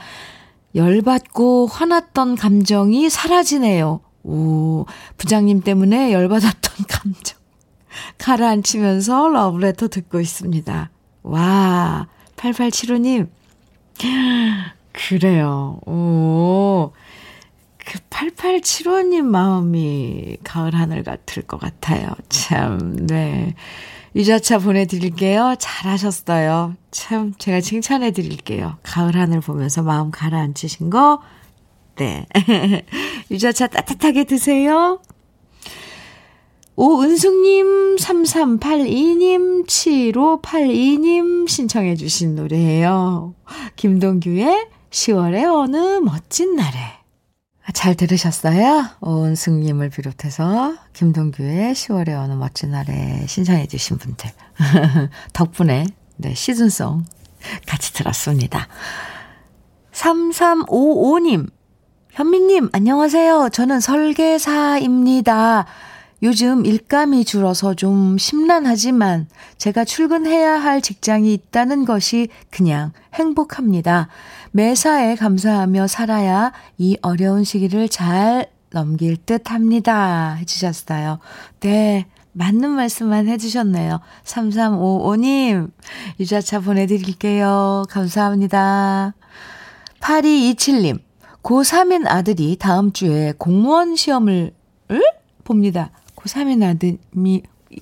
열받고 0.75 1.67
화났던 1.69 2.35
감정이 2.35 3.09
사라지네요. 3.09 4.01
오, 4.25 4.85
부장님 5.17 5.61
때문에 5.63 6.13
열받았던 6.13 6.87
감정. 6.89 7.39
가라앉히면서 8.19 9.29
러브레터 9.29 9.89
듣고 9.89 10.21
있습니다. 10.21 10.91
와, 11.23 12.09
8875님. 12.37 13.29
그래요. 14.95 15.81
오. 15.87 16.93
그 17.85 17.99
8875님 18.09 19.23
마음이 19.23 20.39
가을 20.43 20.75
하늘 20.75 21.03
같을 21.03 21.43
것 21.43 21.61
같아요. 21.61 22.09
참, 22.31 22.97
네. 23.07 23.55
유자차 24.17 24.59
보내드릴게요. 24.59 25.57
잘하셨어요. 25.59 26.77
참, 26.91 27.35
제가 27.37 27.61
칭찬해드릴게요. 27.61 28.79
가을 28.83 29.17
하늘 29.17 29.41
보면서 29.41 29.83
마음 29.83 30.11
가라앉히신 30.11 30.89
거, 30.89 31.21
네. 31.97 32.27
유자차 33.31 33.67
따뜻하게 33.67 34.25
드세요. 34.25 35.01
오은숙님, 36.77 37.97
3382님, 37.97 39.67
7582님 39.67 41.49
신청해주신 41.49 42.35
노래예요. 42.35 43.35
김동규의 43.77 44.74
10월의 44.95 45.53
어느 45.53 45.99
멋진 45.99 46.55
날에. 46.55 46.79
아, 47.67 47.73
잘 47.73 47.97
들으셨어요? 47.97 48.91
오은숙님을 49.01 49.91
비롯해서 49.91 50.77
김동규의 50.93 51.75
10월의 51.75 52.11
어느 52.11 52.35
멋진 52.35 52.71
날에 52.71 53.27
신청해 53.27 53.67
주신 53.67 53.99
분들. 53.99 54.31
덕분에, 55.33 55.87
네, 56.17 56.35
시즌송 56.35 57.05
같이 57.67 57.93
들었습니다. 57.93 58.69
3355님, 59.93 61.51
현미님, 62.13 62.71
안녕하세요. 62.73 63.49
저는 63.53 63.81
설계사입니다. 63.81 65.67
요즘 66.25 66.65
일감이 66.65 67.27
줄어서 67.27 67.75
좀 67.75 68.17
심란하지만 68.17 69.29
제가 69.59 69.85
출근해야 69.85 70.55
할 70.55 70.81
직장이 70.81 71.35
있다는 71.35 71.85
것이 71.85 72.29
그냥 72.51 72.93
행복합니다. 73.13 74.09
매사에 74.53 75.17
감사하며 75.17 75.87
살아야 75.87 76.53
이 76.79 76.97
어려운 77.03 77.45
시기를 77.45 77.91
잘 77.91 78.47
넘길 78.71 79.19
듯 79.19 79.51
합니다. 79.51 80.37
해주셨어요. 80.41 81.19
네. 81.61 82.07
맞는 82.33 82.71
말씀만 82.71 83.29
해주셨네요. 83.29 84.01
3355님, 84.25 85.71
유자차 86.19 86.59
보내드릴게요. 86.59 87.85
감사합니다. 87.89 89.15
8227님, 90.01 90.99
고3인 91.45 92.09
아들이 92.09 92.57
다음 92.59 92.93
주에 92.93 93.35
공무원 93.39 93.95
시험을, 93.95 94.53
을? 94.91 95.03
봅니다. 95.45 95.93
고3의 96.25 96.63
아들이, 96.63 96.99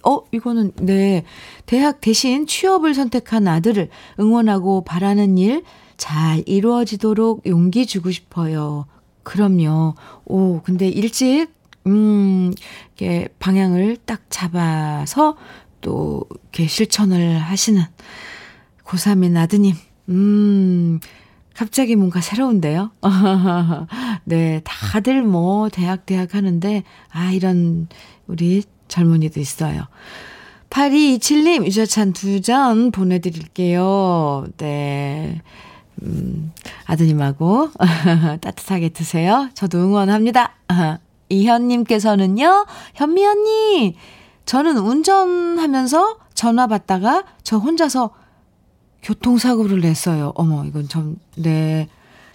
어, 0.04 0.20
이거는, 0.32 0.72
네. 0.76 1.24
대학 1.66 2.00
대신 2.00 2.46
취업을 2.46 2.94
선택한 2.94 3.46
아들을 3.48 3.88
응원하고 4.18 4.84
바라는 4.84 5.38
일 5.38 5.62
잘 6.02 6.42
이루어지도록 6.46 7.46
용기 7.46 7.86
주고 7.86 8.10
싶어요. 8.10 8.86
그럼요. 9.22 9.94
오, 10.24 10.60
근데 10.62 10.88
일찍, 10.88 11.46
음, 11.86 12.52
이렇게 12.96 13.28
방향을 13.38 13.98
딱 14.04 14.22
잡아서 14.28 15.36
또 15.80 16.24
이렇게 16.30 16.66
실천을 16.66 17.38
하시는 17.38 17.82
고3인 18.84 19.36
아드님. 19.36 19.76
음, 20.08 20.98
갑자기 21.54 21.96
뭔가 21.96 22.20
새로운데요? 22.20 22.90
네, 24.24 24.60
다들 24.64 25.22
뭐, 25.22 25.68
대학, 25.68 26.06
대학 26.06 26.34
하는데, 26.34 26.82
아, 27.12 27.30
이런 27.32 27.88
우리 28.26 28.62
젊은이도 28.88 29.40
있어요. 29.40 29.84
8227님, 30.70 31.66
유자찬 31.66 32.12
두 32.14 32.40
잔 32.40 32.90
보내드릴게요. 32.90 34.46
네. 34.56 35.42
음, 36.02 36.52
아드님하고 36.86 37.70
따뜻하게 38.40 38.88
드세요. 38.88 39.48
저도 39.54 39.78
응원합니다. 39.78 40.54
이현님께서는요, 41.28 42.66
현미 42.94 43.24
언니, 43.26 43.96
저는 44.46 44.78
운전하면서 44.78 46.16
전화 46.34 46.66
받다가 46.66 47.24
저 47.42 47.58
혼자서 47.58 48.10
교통사고를 49.02 49.80
냈어요. 49.80 50.32
어머, 50.34 50.64
이건 50.64 50.88
좀, 50.88 51.16
네. 51.36 51.88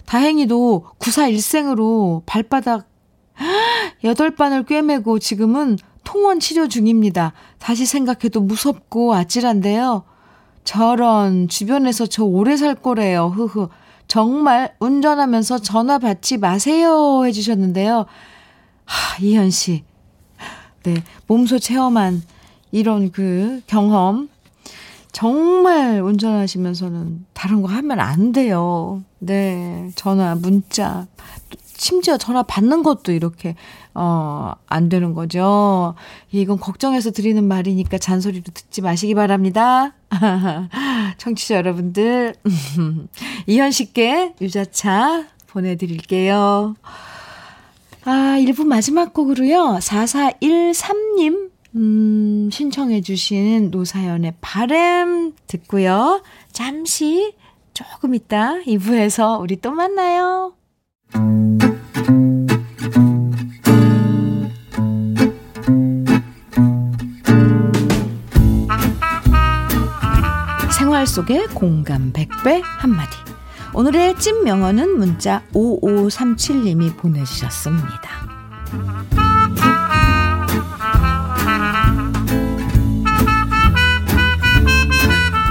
다행히도 0.06 0.86
94일생으로 0.98 2.22
발바닥 2.26 2.88
8반을 4.02 4.66
꿰매고 4.66 5.18
지금은 5.18 5.78
통원 6.04 6.40
치료 6.40 6.68
중입니다. 6.68 7.32
다시 7.58 7.84
생각해도 7.84 8.40
무섭고 8.40 9.14
아찔한데요. 9.14 10.04
저런 10.64 11.48
주변에서 11.48 12.06
저 12.06 12.24
오래 12.24 12.56
살 12.56 12.74
거래요. 12.74 13.32
흐흐. 13.34 13.68
정말 14.06 14.74
운전하면서 14.80 15.58
전화 15.58 15.98
받지 15.98 16.38
마세요 16.38 17.24
해주셨는데요. 17.26 18.06
하, 18.84 19.22
이현 19.22 19.50
씨. 19.50 19.84
네, 20.82 21.02
몸소 21.26 21.58
체험한 21.58 22.22
이런 22.72 23.12
그 23.12 23.60
경험. 23.66 24.30
정말 25.12 26.00
운전하시면서는 26.02 27.26
다른 27.32 27.62
거 27.62 27.68
하면 27.68 28.00
안 28.00 28.32
돼요. 28.32 29.02
네, 29.18 29.90
전화, 29.94 30.34
문자, 30.34 31.06
심지어 31.76 32.16
전화 32.16 32.42
받는 32.42 32.82
것도 32.82 33.12
이렇게, 33.12 33.54
어, 33.94 34.52
안 34.66 34.88
되는 34.88 35.14
거죠. 35.14 35.94
이건 36.30 36.58
걱정해서 36.58 37.10
드리는 37.10 37.42
말이니까 37.42 37.98
잔소리로 37.98 38.44
듣지 38.52 38.82
마시기 38.82 39.14
바랍니다. 39.14 39.94
청취자 41.18 41.56
여러분들, 41.56 42.34
이현 43.46 43.70
씨께 43.70 44.34
유자차 44.40 45.26
보내드릴게요. 45.48 46.74
아, 48.04 48.38
1부 48.40 48.64
마지막 48.64 49.12
곡으로요. 49.12 49.78
4413님, 49.80 51.47
음, 51.76 52.48
신청해 52.50 53.02
주신 53.02 53.70
노사연의 53.70 54.34
바램 54.40 55.32
듣고요. 55.46 56.22
잠시 56.52 57.34
조금 57.74 58.14
있다 58.14 58.60
2부에서 58.66 59.40
우리 59.40 59.60
또 59.60 59.70
만나요. 59.70 60.54
생활 70.76 71.06
속의 71.06 71.48
공감 71.48 72.12
100배 72.12 72.62
한마디. 72.64 73.16
오늘의 73.74 74.18
찐 74.18 74.42
명언은 74.42 74.96
문자 74.96 75.42
5537님이 75.52 76.96
보내주셨습니다. 76.96 79.27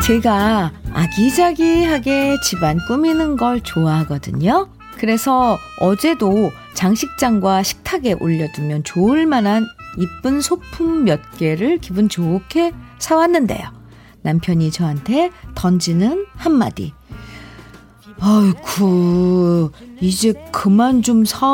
제가 0.07 0.71
아기자기하게 0.93 2.37
집안 2.41 2.79
꾸미는 2.87 3.35
걸 3.35 3.59
좋아하거든요. 3.59 4.69
그래서 4.97 5.57
어제도 5.81 6.49
장식장과 6.75 7.61
식탁에 7.63 8.13
올려두면 8.13 8.85
좋을 8.85 9.25
만한 9.25 9.65
이쁜 9.97 10.39
소품 10.39 11.03
몇 11.03 11.19
개를 11.37 11.79
기분 11.79 12.07
좋게 12.07 12.71
사왔는데요. 12.99 13.67
남편이 14.21 14.71
저한테 14.71 15.29
던지는 15.55 16.25
한마디. 16.37 16.93
아이쿠, 18.21 19.71
이제 19.99 20.33
그만 20.53 21.01
좀 21.01 21.25
사. 21.25 21.45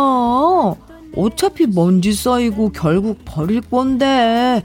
어차피 1.16 1.66
먼지 1.66 2.14
쌓이고 2.14 2.70
결국 2.70 3.20
버릴 3.26 3.62
건데. 3.62 4.62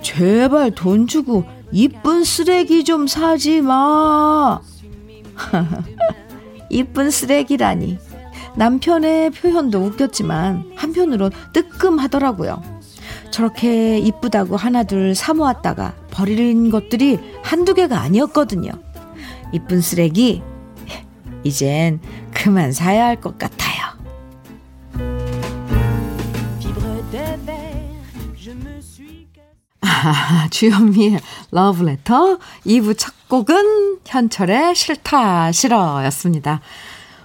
제발 0.00 0.70
돈 0.70 1.06
주고 1.06 1.44
이쁜 1.70 2.24
쓰레기 2.24 2.84
좀 2.84 3.06
사지 3.06 3.60
마. 3.60 4.60
이쁜 6.70 7.10
쓰레기라니. 7.10 7.98
남편의 8.56 9.30
표현도 9.30 9.78
웃겼지만 9.78 10.72
한편으론 10.74 11.30
뜨끔하더라고요. 11.52 12.62
저렇게 13.30 13.98
이쁘다고 13.98 14.56
하나둘 14.56 15.14
사모았다가 15.14 15.94
버리는 16.10 16.70
것들이 16.70 17.18
한두 17.42 17.74
개가 17.74 18.00
아니었거든요. 18.00 18.72
이쁜 19.52 19.80
쓰레기, 19.80 20.42
이젠 21.44 22.00
그만 22.34 22.72
사야 22.72 23.04
할 23.06 23.20
것 23.20 23.38
같아요. 23.38 23.77
아, 30.04 30.46
주현미의 30.50 31.18
러브레터 31.50 32.38
2부 32.66 32.96
첫 32.96 33.12
곡은 33.28 33.98
현철의 34.06 34.74
싫다 34.74 35.50
싫어였습니다. 35.50 36.60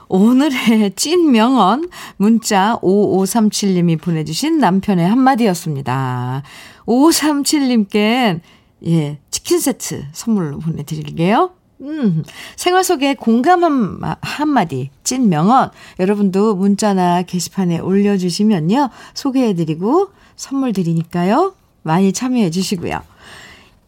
오늘의 0.07 0.93
찐 0.95 1.31
명언 1.31 1.89
문자 2.17 2.77
5537님이 2.81 4.01
보내주신 4.01 4.57
남편의 4.57 5.07
한마디였습니다. 5.07 6.41
5537님께 6.85 8.41
예 8.87 9.19
치킨 9.29 9.59
세트 9.59 10.05
선물로 10.11 10.59
보내드릴게요. 10.59 11.51
음, 11.81 12.23
생활 12.55 12.83
속에 12.83 13.13
공감 13.13 13.63
한, 13.63 14.15
한마디, 14.21 14.89
찐 15.03 15.27
명언, 15.27 15.69
여러분도 15.99 16.55
문자나 16.55 17.23
게시판에 17.23 17.79
올려주시면요, 17.79 18.89
소개해드리고 19.13 20.09
선물 20.37 20.71
드리니까요, 20.71 21.55
많이 21.83 22.11
참여해 22.11 22.49
주시고요. 22.49 23.01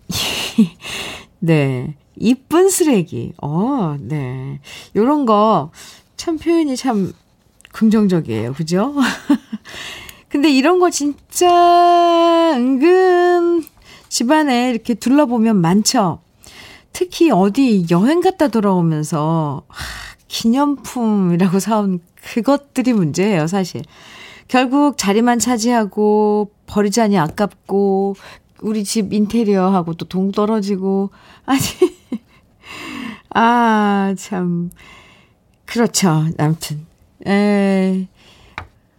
네. 1.40 1.96
이쁜 2.16 2.70
쓰레기. 2.70 3.34
어, 3.42 3.98
네. 4.00 4.60
요런 4.96 5.26
거, 5.26 5.72
참 6.16 6.38
표현이 6.38 6.78
참 6.78 7.14
긍정적이에요. 7.72 8.54
그죠? 8.54 8.94
근데 10.30 10.50
이런 10.50 10.80
거 10.80 10.90
진짜 10.90 12.54
은근 12.56 13.64
집안에 14.10 14.70
이렇게 14.70 14.94
둘러보면 14.94 15.58
많죠? 15.58 16.20
특히 16.94 17.32
어디 17.32 17.86
여행 17.92 18.22
갔다 18.22 18.48
돌아오면서 18.48 19.64
하, 19.68 19.86
기념품이라고 20.28 21.60
사온 21.60 22.00
그것들이 22.16 22.94
문제예요, 22.94 23.48
사실. 23.48 23.84
결국 24.48 24.98
자리만 24.98 25.40
차지하고 25.40 26.52
버리자니 26.68 27.18
아깝고 27.18 28.16
우리 28.62 28.84
집 28.84 29.14
인테리어하고 29.14 29.94
또 29.96 30.06
동 30.06 30.32
떨어지고 30.32 31.10
아니 31.46 31.62
아 33.30 34.14
참 34.18 34.70
그렇죠 35.66 36.26
아무튼 36.38 36.86
에. 37.28 38.08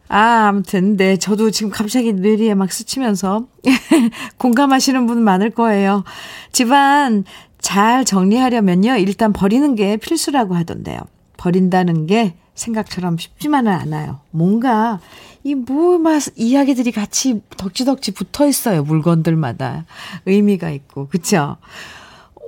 아, 0.08 0.46
아무튼, 0.46 0.96
네, 0.96 1.16
저도 1.16 1.50
지금 1.50 1.72
갑자기 1.72 2.12
뇌리에 2.12 2.54
막 2.54 2.70
스치면서 2.70 3.48
공감하시는 4.38 5.04
분 5.06 5.20
많을 5.24 5.50
거예요. 5.50 6.04
집안 6.52 7.24
잘 7.60 8.04
정리하려면요, 8.04 8.98
일단 8.98 9.32
버리는 9.32 9.74
게 9.74 9.96
필수라고 9.96 10.54
하던데요. 10.54 11.00
버린다는 11.38 12.06
게 12.06 12.36
생각처럼 12.56 13.16
쉽지만은 13.18 13.70
않아요. 13.72 14.18
뭔가 14.32 14.98
이뭐막 15.44 16.22
이야기들이 16.34 16.90
같이 16.90 17.40
덕지덕지 17.56 18.12
붙어 18.12 18.48
있어요. 18.48 18.82
물건들마다 18.82 19.84
의미가 20.24 20.70
있고 20.70 21.06
그쵸? 21.06 21.56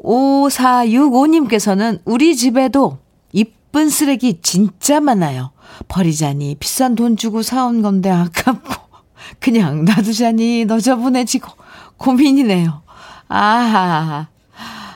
5465님께서는 0.02 2.00
우리 2.04 2.34
집에도 2.34 2.98
이쁜 3.32 3.88
쓰레기 3.88 4.40
진짜 4.42 4.98
많아요. 5.00 5.52
버리자니 5.86 6.56
비싼 6.58 6.96
돈 6.96 7.16
주고 7.16 7.42
사온 7.42 7.82
건데 7.82 8.10
아깝고 8.10 8.74
그냥 9.38 9.84
놔두자니 9.84 10.64
너저분해지고 10.64 11.50
고민이네요. 11.98 12.82
아하. 13.28 14.28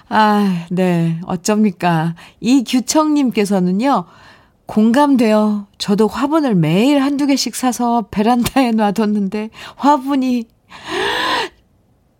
아, 0.09 0.67
네. 0.71 1.21
어쩝니까. 1.25 2.15
이규청님께서는요, 2.41 4.05
공감돼요. 4.73 5.67
저도 5.77 6.09
화분을 6.09 6.55
매일 6.55 7.03
한두 7.03 7.27
개씩 7.27 7.55
사서 7.55 8.07
베란다에 8.11 8.71
놔뒀는데 8.71 9.51
화분이 9.77 10.49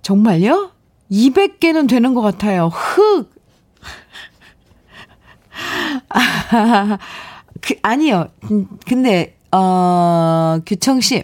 정말요? 0.03 0.71
200개는 1.11 1.89
되는 1.89 2.13
것 2.13 2.21
같아요. 2.21 2.67
흙. 2.71 3.33
아, 6.11 6.99
그, 7.63 7.75
아니요. 7.81 8.29
근데, 8.87 9.39
어, 9.51 10.59
규청 10.67 11.01
씨. 11.01 11.23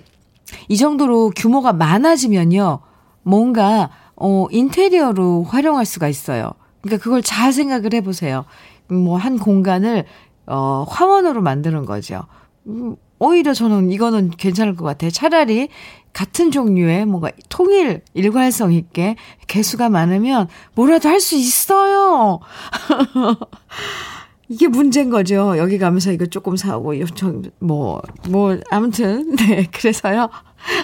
이 0.70 0.78
정도로 0.78 1.32
규모가 1.36 1.74
많아지면요. 1.74 2.80
뭔가, 3.22 3.90
어, 4.16 4.46
인테리어로 4.50 5.44
활용할 5.44 5.84
수가 5.84 6.08
있어요. 6.08 6.52
그러니까 6.80 7.04
그걸 7.04 7.20
잘 7.20 7.52
생각을 7.52 7.92
해 7.92 8.00
보세요. 8.00 8.46
뭐, 8.86 9.18
한 9.18 9.38
공간을 9.38 10.06
어, 10.48 10.84
화원으로 10.88 11.42
만드는 11.42 11.84
거죠. 11.84 12.24
음, 12.66 12.96
오히려 13.18 13.54
저는 13.54 13.90
이거는 13.90 14.30
괜찮을 14.30 14.74
것 14.76 14.84
같아요. 14.84 15.10
차라리 15.10 15.68
같은 16.12 16.50
종류의 16.50 17.06
뭔가 17.06 17.30
통일, 17.48 18.02
일관성 18.14 18.72
있게 18.72 19.16
개수가 19.46 19.88
많으면 19.88 20.48
뭐라도 20.74 21.08
할 21.08 21.20
수 21.20 21.36
있어요. 21.36 22.40
이게 24.50 24.66
문제인 24.66 25.10
거죠. 25.10 25.58
여기 25.58 25.78
가면서 25.78 26.10
이거 26.10 26.24
조금 26.24 26.56
요청, 26.98 27.42
뭐, 27.58 28.00
뭐, 28.30 28.56
아무튼, 28.70 29.36
네. 29.36 29.66
그래서요. 29.70 30.30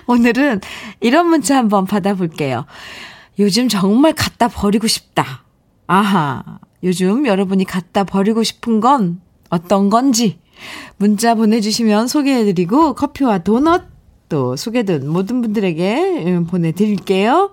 오늘은 0.06 0.60
이런 1.00 1.28
문자 1.28 1.56
한번 1.56 1.86
받아볼게요. 1.86 2.66
요즘 3.38 3.68
정말 3.68 4.12
갖다 4.12 4.48
버리고 4.48 4.86
싶다. 4.86 5.44
아하. 5.86 6.42
요즘 6.82 7.26
여러분이 7.26 7.64
갖다 7.64 8.04
버리고 8.04 8.42
싶은 8.42 8.80
건 8.80 9.20
어떤 9.54 9.88
건지 9.88 10.38
문자 10.96 11.34
보내주시면 11.34 12.08
소개해드리고 12.08 12.94
커피와 12.94 13.38
도넛 13.38 13.82
또 14.28 14.56
소개된 14.56 15.08
모든 15.08 15.42
분들에게 15.42 16.24
음, 16.26 16.46
보내드릴게요. 16.46 17.50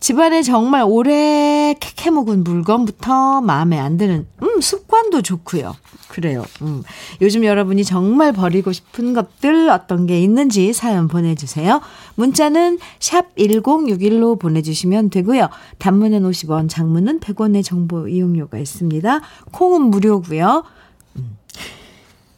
집안에 0.00 0.42
정말 0.42 0.84
오래 0.86 1.74
캐캐 1.80 2.10
묵은 2.10 2.44
물건부터 2.44 3.40
마음에 3.40 3.78
안 3.78 3.96
드는 3.96 4.26
음 4.42 4.60
습관도 4.60 5.22
좋고요. 5.22 5.74
그래요. 6.08 6.44
음. 6.62 6.82
요즘 7.20 7.44
여러분이 7.44 7.84
정말 7.84 8.32
버리고 8.32 8.72
싶은 8.72 9.12
것들 9.12 9.68
어떤 9.70 10.06
게 10.06 10.20
있는지 10.20 10.72
사연 10.72 11.08
보내주세요. 11.08 11.80
문자는 12.14 12.78
샵 13.00 13.34
1061로 13.36 14.38
보내주시면 14.38 15.10
되고요. 15.10 15.48
단문은 15.78 16.22
50원, 16.22 16.68
장문은 16.68 17.20
100원의 17.20 17.64
정보 17.64 18.08
이용료가 18.08 18.58
있습니다. 18.58 19.20
콩은 19.52 19.82
무료고요. 19.82 20.64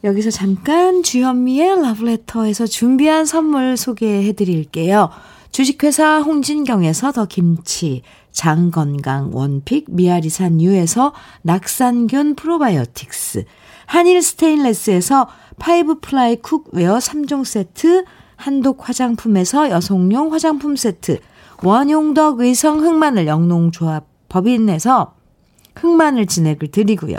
음. 0.02 0.08
여기서 0.08 0.30
잠깐 0.30 1.02
주현미의 1.02 1.82
러브레터에서 1.82 2.66
준비한 2.66 3.24
선물 3.24 3.76
소개해 3.76 4.32
드릴게요. 4.32 5.10
주식회사 5.52 6.20
홍진경에서 6.20 7.12
더 7.12 7.26
김치, 7.26 8.02
장건강 8.30 9.30
one 9.32 9.56
pick 9.56 9.86
미아리산 9.88 10.60
유에서 10.60 11.12
낙산균 11.42 12.36
프로바이오틱스, 12.36 13.44
한일 13.86 14.22
스테인레스에서 14.22 15.28
five 15.58 16.00
ply 16.00 16.36
cookware 16.36 16.98
3종 16.98 17.44
세트, 17.44 18.04
한독 18.36 18.88
화장품에서 18.88 19.70
여성용 19.70 20.32
화장품 20.32 20.76
세트, 20.76 21.18
원용덕 21.62 22.40
의성 22.40 22.80
흑마늘 22.80 23.26
영농조합 23.26 24.06
법인에서 24.28 25.14
흑마늘 25.74 26.26
진액을 26.26 26.68
드리고요. 26.68 27.16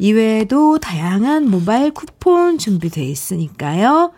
이외에도 0.00 0.78
다양한 0.78 1.50
모바일 1.50 1.90
쿠폰 1.90 2.56
준비되어 2.56 3.04
있으니까요. 3.04 4.12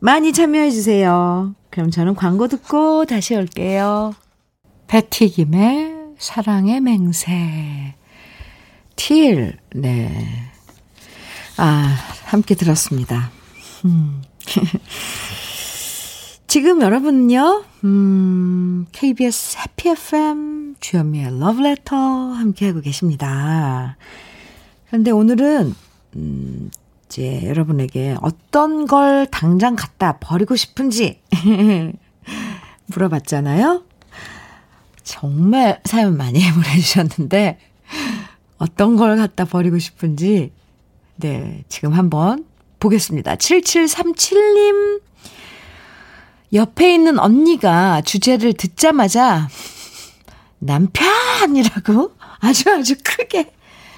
많이 0.00 0.32
참여해 0.32 0.70
주세요. 0.70 1.52
그럼 1.70 1.90
저는 1.90 2.14
광고 2.14 2.46
듣고 2.46 3.06
다시 3.06 3.34
올게요. 3.34 4.14
배티김의 4.86 5.96
사랑의 6.16 6.80
맹세. 6.80 7.96
틸, 8.94 9.58
네. 9.74 10.14
아, 11.56 11.96
함께 12.26 12.54
들었습니다. 12.54 13.32
음. 13.84 14.22
지금 16.46 16.80
여러분은요, 16.80 17.64
음, 17.82 18.86
KBS 18.92 19.58
해피 19.58 19.88
FM 19.88 20.76
주현미의 20.78 21.40
러브레터 21.40 21.96
함께하고 21.96 22.80
계십니다. 22.80 23.96
그런데 24.86 25.10
오늘은, 25.10 25.74
음, 26.16 26.70
이제 27.06 27.42
여러분에게 27.44 28.16
어떤 28.20 28.86
걸 28.86 29.26
당장 29.30 29.76
갖다 29.76 30.18
버리고 30.18 30.56
싶은지 30.56 31.20
물어봤잖아요. 32.86 33.84
정말 35.02 35.80
사연 35.84 36.16
많이 36.16 36.40
보내주셨는데, 36.52 37.58
어떤 38.58 38.96
걸 38.96 39.16
갖다 39.16 39.44
버리고 39.44 39.78
싶은지, 39.78 40.52
네, 41.16 41.64
지금 41.68 41.92
한번 41.92 42.44
보겠습니다. 42.80 43.36
7737님, 43.36 45.00
옆에 46.52 46.94
있는 46.94 47.18
언니가 47.18 48.00
주제를 48.02 48.52
듣자마자, 48.54 49.48
남편이라고 50.58 52.12
아주 52.40 52.70
아주 52.70 52.94
크게 53.02 53.52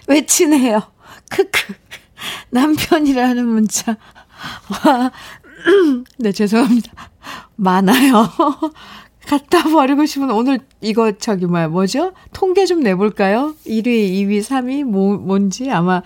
외치네요. 0.09 0.83
크크. 1.31 1.75
남편이라는 2.51 3.47
문자. 3.47 3.97
와, 4.85 5.13
네, 6.19 6.33
죄송합니다. 6.33 6.93
많아요. 7.57 8.31
갖다 9.27 9.63
버리고 9.65 10.07
싶은 10.07 10.31
오늘 10.31 10.61
이거 10.81 11.13
저기 11.13 11.45
뭐야, 11.45 11.69
뭐죠? 11.69 12.13
통계 12.33 12.65
좀 12.65 12.81
내볼까요? 12.81 13.55
1위, 13.67 13.87
2위, 13.87 14.41
3위, 14.41 14.85
뭐, 14.85 15.19
뭔지 15.19 15.71
아마 15.71 16.03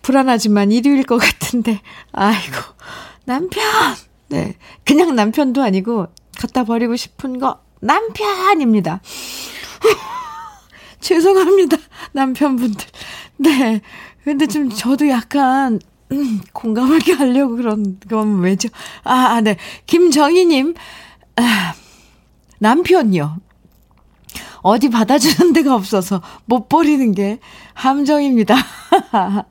불안하지만 0.00 0.70
1위일 0.70 1.06
것 1.06 1.18
같은데. 1.18 1.80
아이고, 2.12 2.56
남편! 3.26 3.62
네. 4.28 4.54
그냥 4.84 5.14
남편도 5.14 5.62
아니고 5.62 6.06
갖다 6.38 6.64
버리고 6.64 6.96
싶은 6.96 7.38
거 7.38 7.60
남편입니다. 7.80 9.02
죄송합니다. 11.00 11.76
남편분들. 12.12 12.86
네. 13.38 13.80
근데 14.24 14.46
좀 14.46 14.70
저도 14.70 15.08
약간 15.08 15.80
음, 16.12 16.40
공감하게 16.52 17.12
하려고 17.12 17.56
그런 17.56 17.98
건 18.08 18.40
왜죠? 18.40 18.68
아, 19.04 19.12
아 19.12 19.40
네. 19.40 19.56
김정희 19.86 20.46
님, 20.46 20.74
아, 21.36 21.74
남편요. 22.58 23.38
어디 24.62 24.90
받아주는 24.90 25.52
데가 25.54 25.74
없어서 25.74 26.20
못 26.44 26.68
버리는 26.68 27.12
게 27.12 27.38
함정입니다. 27.74 28.54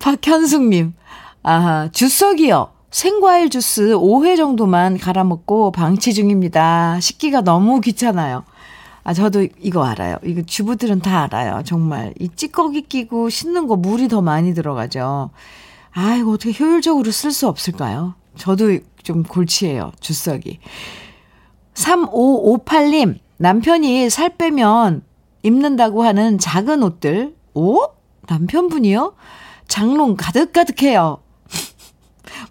박현숙 0.00 0.64
님, 0.64 0.94
아, 1.42 1.88
주석이요. 1.92 2.72
생과일 2.90 3.50
주스 3.50 3.94
5회 3.94 4.36
정도만 4.36 4.98
갈아 4.98 5.24
먹고 5.24 5.72
방치 5.72 6.14
중입니다. 6.14 7.00
식기가 7.00 7.40
너무 7.40 7.80
귀찮아요. 7.80 8.44
아, 9.04 9.12
저도 9.12 9.46
이거 9.60 9.84
알아요. 9.84 10.16
이거 10.24 10.42
주부들은 10.42 11.00
다 11.00 11.22
알아요. 11.24 11.62
정말. 11.64 12.14
이 12.18 12.30
찌꺼기 12.34 12.82
끼고 12.82 13.28
씻는 13.28 13.66
거 13.66 13.76
물이 13.76 14.08
더 14.08 14.22
많이 14.22 14.54
들어가죠. 14.54 15.30
아, 15.92 16.16
이거 16.16 16.32
어떻게 16.32 16.52
효율적으로 16.58 17.10
쓸 17.10 17.30
수 17.30 17.46
없을까요? 17.46 18.14
저도 18.36 18.78
좀 19.02 19.22
골치예요. 19.22 19.92
주석이. 20.00 20.58
3558님, 21.74 23.18
남편이 23.36 24.08
살 24.08 24.36
빼면 24.36 25.02
입는다고 25.42 26.02
하는 26.02 26.38
작은 26.38 26.82
옷들. 26.82 27.34
오? 27.52 27.80
남편분이요? 28.26 29.14
장롱 29.68 30.16
가득가득해요. 30.16 31.18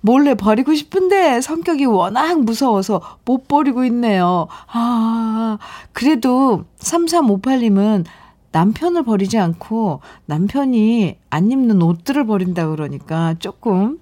몰래 0.05 0.33
버리고 0.33 0.75
싶은데 0.75 1.39
성격이 1.39 1.85
워낙 1.85 2.41
무서워서 2.41 3.01
못 3.23 3.47
버리고 3.47 3.85
있네요. 3.85 4.49
아, 4.67 5.57
그래도 5.93 6.65
3358님은 6.79 8.03
남편을 8.51 9.03
버리지 9.03 9.37
않고 9.37 10.01
남편이 10.25 11.17
안 11.29 11.51
입는 11.51 11.81
옷들을 11.81 12.25
버린다 12.25 12.67
그러니까 12.67 13.35
조금, 13.39 13.99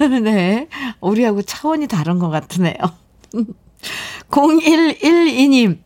네, 0.24 0.68
우리하고 1.02 1.42
차원이 1.42 1.86
다른 1.86 2.18
것 2.18 2.30
같으네요. 2.30 2.74
0112님, 4.30 5.80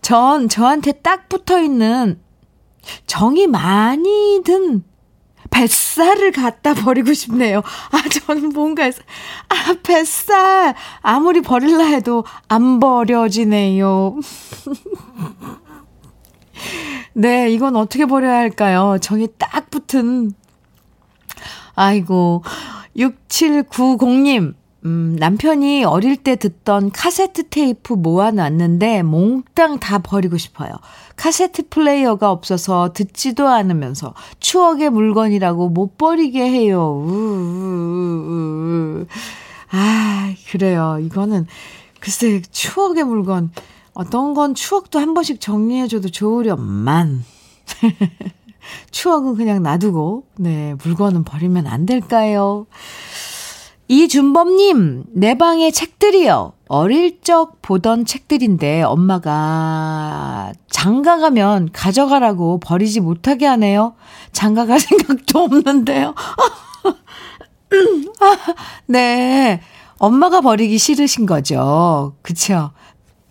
전 0.00 0.48
저한테 0.48 0.92
딱 0.92 1.28
붙어 1.28 1.60
있는 1.60 2.18
정이 3.06 3.46
많이 3.46 4.40
든 4.42 4.84
뱃살을 5.52 6.32
갖다 6.32 6.74
버리고 6.74 7.12
싶네요. 7.12 7.60
아, 7.60 8.08
저는 8.08 8.48
뭔가, 8.48 8.86
아, 8.86 9.74
뱃살. 9.82 10.74
아무리 11.02 11.42
버릴라 11.42 11.84
해도 11.84 12.24
안 12.48 12.80
버려지네요. 12.80 14.18
네, 17.14 17.50
이건 17.50 17.76
어떻게 17.76 18.06
버려야 18.06 18.38
할까요? 18.38 18.96
정이 19.00 19.28
딱 19.38 19.70
붙은. 19.70 20.32
아이고, 21.74 22.42
6790님. 22.96 24.54
음, 24.84 25.14
남편이 25.18 25.84
어릴 25.84 26.16
때 26.16 26.34
듣던 26.34 26.90
카세트 26.90 27.48
테이프 27.48 27.92
모아놨는데 27.92 29.02
몽땅 29.02 29.78
다 29.78 29.98
버리고 29.98 30.38
싶어요. 30.38 30.72
카세트 31.14 31.68
플레이어가 31.68 32.30
없어서 32.32 32.92
듣지도 32.92 33.46
않으면서 33.48 34.14
추억의 34.40 34.90
물건이라고 34.90 35.68
못 35.68 35.96
버리게 35.98 36.42
해요. 36.42 37.00
우, 37.06 37.12
우, 37.12 39.02
우, 39.02 39.06
아, 39.70 40.34
그래요. 40.50 40.98
이거는 41.00 41.46
글쎄 42.00 42.42
추억의 42.50 43.04
물건 43.04 43.52
어떤 43.94 44.34
건 44.34 44.54
추억도 44.54 44.98
한 44.98 45.14
번씩 45.14 45.40
정리해줘도 45.40 46.08
좋으련만. 46.08 47.24
추억은 48.90 49.36
그냥 49.36 49.62
놔두고, 49.62 50.24
네, 50.36 50.74
물건은 50.82 51.24
버리면 51.24 51.66
안 51.66 51.84
될까요? 51.84 52.66
이준범님, 53.92 55.04
내 55.12 55.36
방에 55.36 55.70
책들이요. 55.70 56.54
어릴 56.68 57.20
적 57.20 57.60
보던 57.60 58.06
책들인데 58.06 58.80
엄마가 58.80 60.54
장가 60.70 61.18
가면 61.18 61.68
가져가라고 61.74 62.58
버리지 62.58 63.00
못하게 63.00 63.44
하네요. 63.44 63.92
장가 64.32 64.64
갈 64.64 64.80
생각도 64.80 65.40
없는데요. 65.40 66.14
네. 68.88 69.60
엄마가 69.98 70.40
버리기 70.40 70.78
싫으신 70.78 71.26
거죠. 71.26 72.14
그쵸? 72.22 72.70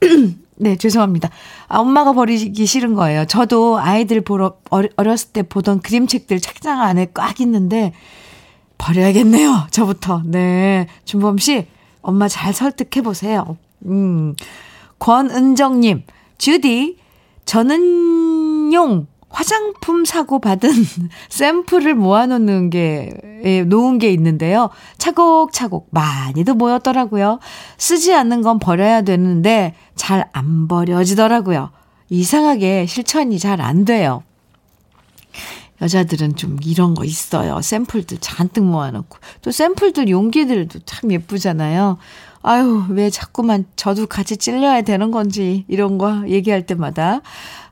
네, 0.58 0.76
죄송합니다. 0.76 1.32
아, 1.70 1.80
엄마가 1.80 2.14
버리기 2.14 2.68
싫은 2.68 2.94
거예요. 2.94 3.26
저도 3.26 3.80
아이들 3.80 4.22
보러, 4.22 4.58
어렸을 4.96 5.32
때 5.32 5.42
보던 5.42 5.80
그림책들 5.82 6.40
책장 6.40 6.82
안에 6.82 7.08
꽉 7.16 7.42
있는데, 7.42 7.94
버려야겠네요. 8.82 9.68
저부터. 9.70 10.24
네. 10.26 10.88
준범 11.06 11.38
씨, 11.38 11.68
엄마 12.02 12.28
잘 12.28 12.52
설득해 12.54 13.04
보세요. 13.04 13.58
음. 13.86 14.36
권은정 15.00 15.82
님, 15.82 16.04
주디, 16.38 16.98
저는 17.46 18.74
용 18.74 19.08
화장품 19.30 20.04
사고 20.04 20.40
받은 20.40 20.70
샘플을 21.30 21.94
모아놓는 21.96 22.70
게, 22.70 23.14
예, 23.44 23.64
놓은 23.64 23.98
게 23.98 24.12
있는데요. 24.12 24.70
차곡차곡 24.98 25.88
많이도 25.92 26.56
모였더라고요. 26.56 27.40
쓰지 27.78 28.14
않는 28.14 28.42
건 28.42 28.60
버려야 28.60 29.04
되는데 29.04 29.74
잘 29.96 30.26
안 30.34 30.68
버려지더라고요. 30.68 31.70
이상하게 32.10 32.86
실천이 32.88 33.40
잘 33.40 33.62
안 33.62 33.86
돼요. 33.86 34.24
여자들은 35.82 36.36
좀 36.36 36.58
이런 36.64 36.94
거 36.94 37.04
있어요. 37.04 37.62
샘플들 37.62 38.20
잔뜩 38.20 38.64
모아놓고. 38.64 39.18
또 39.42 39.52
샘플들 39.52 40.10
용기들도 40.10 40.80
참 40.86 41.12
예쁘잖아요. 41.12 41.98
아유, 42.44 42.86
왜 42.90 43.10
자꾸만 43.10 43.66
저도 43.76 44.08
같이 44.08 44.38
찔려야 44.38 44.82
되는 44.84 45.12
건지, 45.12 45.66
이런 45.68 45.98
거 45.98 46.28
얘기할 46.28 46.66
때마다. 46.66 47.22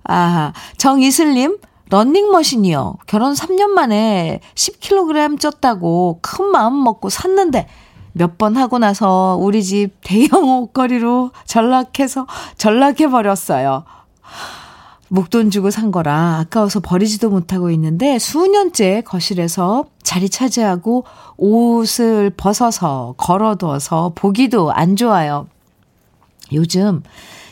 아, 0.03 0.53
정이슬님, 0.77 1.57
런닝머신이요. 1.89 2.97
결혼 3.07 3.33
3년 3.33 3.69
만에 3.69 4.41
10kg 4.55 5.39
쪘다고 5.39 6.19
큰 6.21 6.45
마음 6.45 6.83
먹고 6.83 7.09
샀는데 7.09 7.67
몇 8.13 8.37
번 8.37 8.57
하고 8.57 8.79
나서 8.79 9.37
우리 9.39 9.63
집 9.63 9.95
대형 10.03 10.49
옷걸이로 10.49 11.31
전락해서 11.45 12.27
전락해버렸어요. 12.57 13.85
목돈 15.09 15.49
주고 15.49 15.71
산 15.71 15.91
거라 15.91 16.39
아까워서 16.39 16.79
버리지도 16.79 17.29
못하고 17.29 17.71
있는데 17.71 18.19
수년째 18.19 19.01
거실에서 19.05 19.85
자리 20.03 20.29
차지하고 20.29 21.05
옷을 21.37 22.31
벗어서 22.31 23.15
걸어둬서 23.17 24.13
보기도 24.15 24.71
안 24.71 24.95
좋아요. 24.95 25.47
요즘 26.53 27.03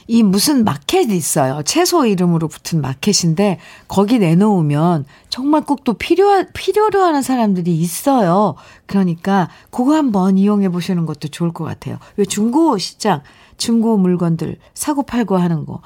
이 0.10 0.24
무슨 0.24 0.64
마켓이 0.64 1.16
있어요. 1.18 1.62
채소 1.64 2.06
이름으로 2.06 2.48
붙은 2.48 2.80
마켓인데 2.80 3.60
거기 3.90 4.20
내놓으면 4.20 5.06
정말 5.30 5.62
꼭 5.66 5.84
또 5.84 5.94
필요 5.94 6.46
필요로 6.54 7.02
하는 7.02 7.22
사람들이 7.22 7.78
있어요. 7.78 8.56
그러니까 8.86 9.50
그거 9.70 9.96
한번 9.96 10.38
이용해 10.38 10.70
보시는 10.70 11.06
것도 11.06 11.28
좋을 11.28 11.52
것 11.52 11.66
같아요. 11.66 11.98
왜 12.16 12.26
중고 12.26 12.78
시장 12.78 13.22
중고 13.58 13.98
물건들 13.98 14.58
사고 14.74 15.04
팔고 15.04 15.38
하는 15.38 15.66
거. 15.66 15.82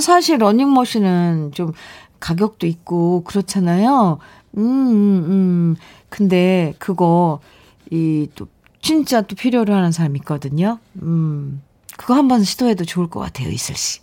사실 0.00 0.38
러닝머신은 0.38 1.52
좀 1.54 1.72
가격도 2.20 2.66
있고 2.66 3.24
그렇잖아요. 3.24 4.18
음, 4.56 4.62
음, 4.62 5.24
음. 5.28 5.76
근데 6.08 6.74
그거 6.78 7.40
이 7.90 8.28
또 8.34 8.46
진짜 8.80 9.22
또 9.22 9.36
필요로 9.36 9.72
하는 9.72 9.92
사람 9.92 10.16
있거든요. 10.16 10.78
음. 11.02 11.62
그거 11.96 12.14
한번 12.14 12.42
시도해도 12.42 12.84
좋을 12.84 13.08
것 13.08 13.20
같아요, 13.20 13.48
이슬 13.48 13.76
씨. 13.76 14.00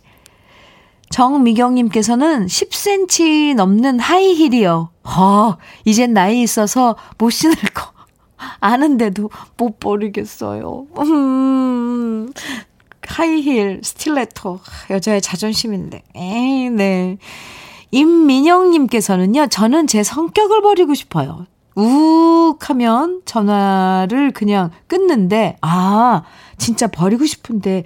정미경님께서는 1.10 2.46
10cm 2.46 3.54
넘는 3.56 3.98
하이힐이요. 3.98 4.90
어, 5.04 5.56
이젠 5.84 6.12
나이 6.14 6.40
있어서 6.42 6.96
못 7.18 7.30
신을 7.30 7.54
거 7.74 7.90
아는데도 8.60 9.28
못 9.56 9.80
버리겠어요. 9.80 10.86
음, 10.98 12.32
하이힐, 13.10 13.80
스틸레토. 13.82 14.60
여자의 14.90 15.20
자존심인데. 15.20 16.02
에이, 16.14 16.70
네. 16.70 17.18
임민영님께서는요, 17.90 19.48
저는 19.48 19.86
제 19.88 20.02
성격을 20.04 20.62
버리고 20.62 20.94
싶어요. 20.94 21.46
욱 21.74 22.56
하면 22.70 23.22
전화를 23.24 24.30
그냥 24.30 24.70
끊는데, 24.86 25.56
아, 25.60 26.22
진짜 26.56 26.86
버리고 26.86 27.26
싶은데, 27.26 27.82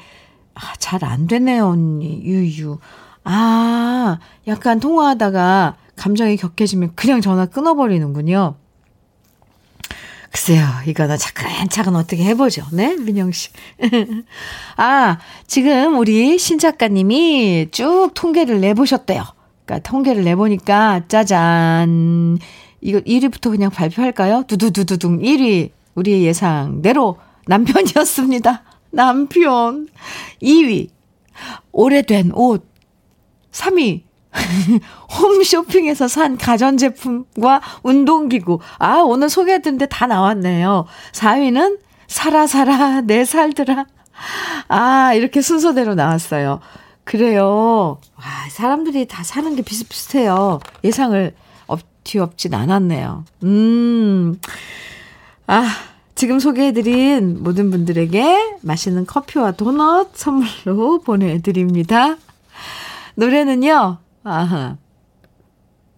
아, 0.54 0.60
잘 0.78 1.02
안 1.04 1.26
되네요, 1.26 1.68
언니. 1.68 2.22
유유. 2.22 2.78
아, 3.24 4.18
약간 4.46 4.78
통화하다가 4.78 5.76
감정이 5.96 6.36
격해지면 6.36 6.92
그냥 6.96 7.20
전화 7.22 7.46
끊어버리는군요. 7.46 8.56
글쎄요, 10.34 10.66
이거는 10.84 11.16
차근차근 11.16 11.94
어떻게 11.94 12.24
해보죠. 12.24 12.64
네, 12.72 12.96
민영 12.96 13.30
씨. 13.30 13.50
아, 14.76 15.18
지금 15.46 15.96
우리 15.96 16.36
신 16.38 16.58
작가님이 16.58 17.68
쭉 17.70 18.10
통계를 18.14 18.60
내보셨대요. 18.60 19.22
그러니까 19.64 19.88
통계를 19.88 20.24
내보니까, 20.24 21.02
짜잔. 21.06 22.40
이거 22.80 22.98
1위부터 22.98 23.52
그냥 23.52 23.70
발표할까요? 23.70 24.42
두두두두둥 24.48 25.20
1위. 25.20 25.70
우리 25.94 26.24
예상대로 26.24 27.16
남편이었습니다. 27.46 28.64
남편. 28.90 29.86
2위. 30.42 30.88
오래된 31.70 32.32
옷. 32.34 32.68
3위. 33.52 34.02
홈쇼핑에서 35.20 36.08
산 36.08 36.36
가전제품과 36.36 37.60
운동기구. 37.82 38.58
아, 38.78 38.96
오늘 38.98 39.28
소개해드린 39.28 39.78
데 39.78 39.86
다 39.86 40.06
나왔네요. 40.06 40.86
4위는 41.12 41.78
살아, 42.08 42.46
살아, 42.46 43.00
내 43.00 43.24
살들아. 43.24 43.86
아, 44.68 45.14
이렇게 45.14 45.40
순서대로 45.40 45.94
나왔어요. 45.94 46.60
그래요. 47.04 47.98
와, 48.16 48.24
사람들이 48.50 49.06
다 49.06 49.22
사는 49.22 49.54
게 49.56 49.62
비슷비슷해요. 49.62 50.60
예상을 50.84 51.34
뒤엎진 52.04 52.52
않았네요. 52.52 53.24
음. 53.44 54.38
아, 55.46 55.64
지금 56.14 56.38
소개해드린 56.38 57.42
모든 57.42 57.70
분들에게 57.70 58.56
맛있는 58.60 59.06
커피와 59.06 59.52
도넛 59.52 60.10
선물로 60.14 61.00
보내드립니다. 61.06 62.16
노래는요, 63.14 63.98
아하. 64.24 64.78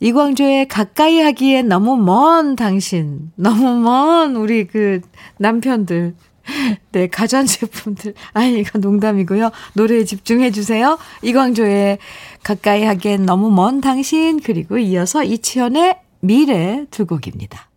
이광조의 0.01 0.69
가까이 0.69 1.21
하기엔 1.21 1.69
너무 1.69 1.97
먼 1.97 2.55
당신, 2.55 3.33
너무 3.35 3.81
먼 3.81 4.37
우리 4.37 4.67
그 4.67 5.01
남편들. 5.39 6.15
네, 6.93 7.09
가전제품들. 7.09 8.15
아니, 8.33 8.61
이거 8.61 8.79
농담이고요. 8.79 9.51
노래에 9.75 10.05
집중해 10.05 10.51
주세요. 10.51 10.99
이광조의 11.23 11.99
가까이 12.43 12.85
하기엔 12.85 13.27
너무 13.27 13.51
먼 13.51 13.81
당신, 13.81 14.41
그리고 14.41 14.79
이어서 14.79 15.25
이치현의 15.25 15.99
미래 16.21 16.87
두 16.91 17.07
곡입니다. 17.07 17.69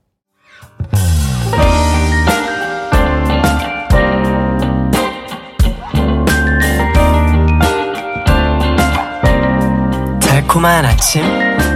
달콤한 10.49 10.83
아침 10.83 11.21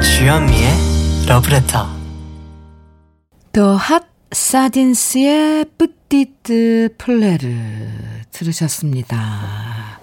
주현미의 0.01 1.27
러브레터 1.27 1.85
더 3.51 3.75
핫 3.75 4.03
사딘스의 4.31 5.65
뿌띠트 5.77 6.95
플레르 6.97 7.53
들으셨습니다. 8.31 9.99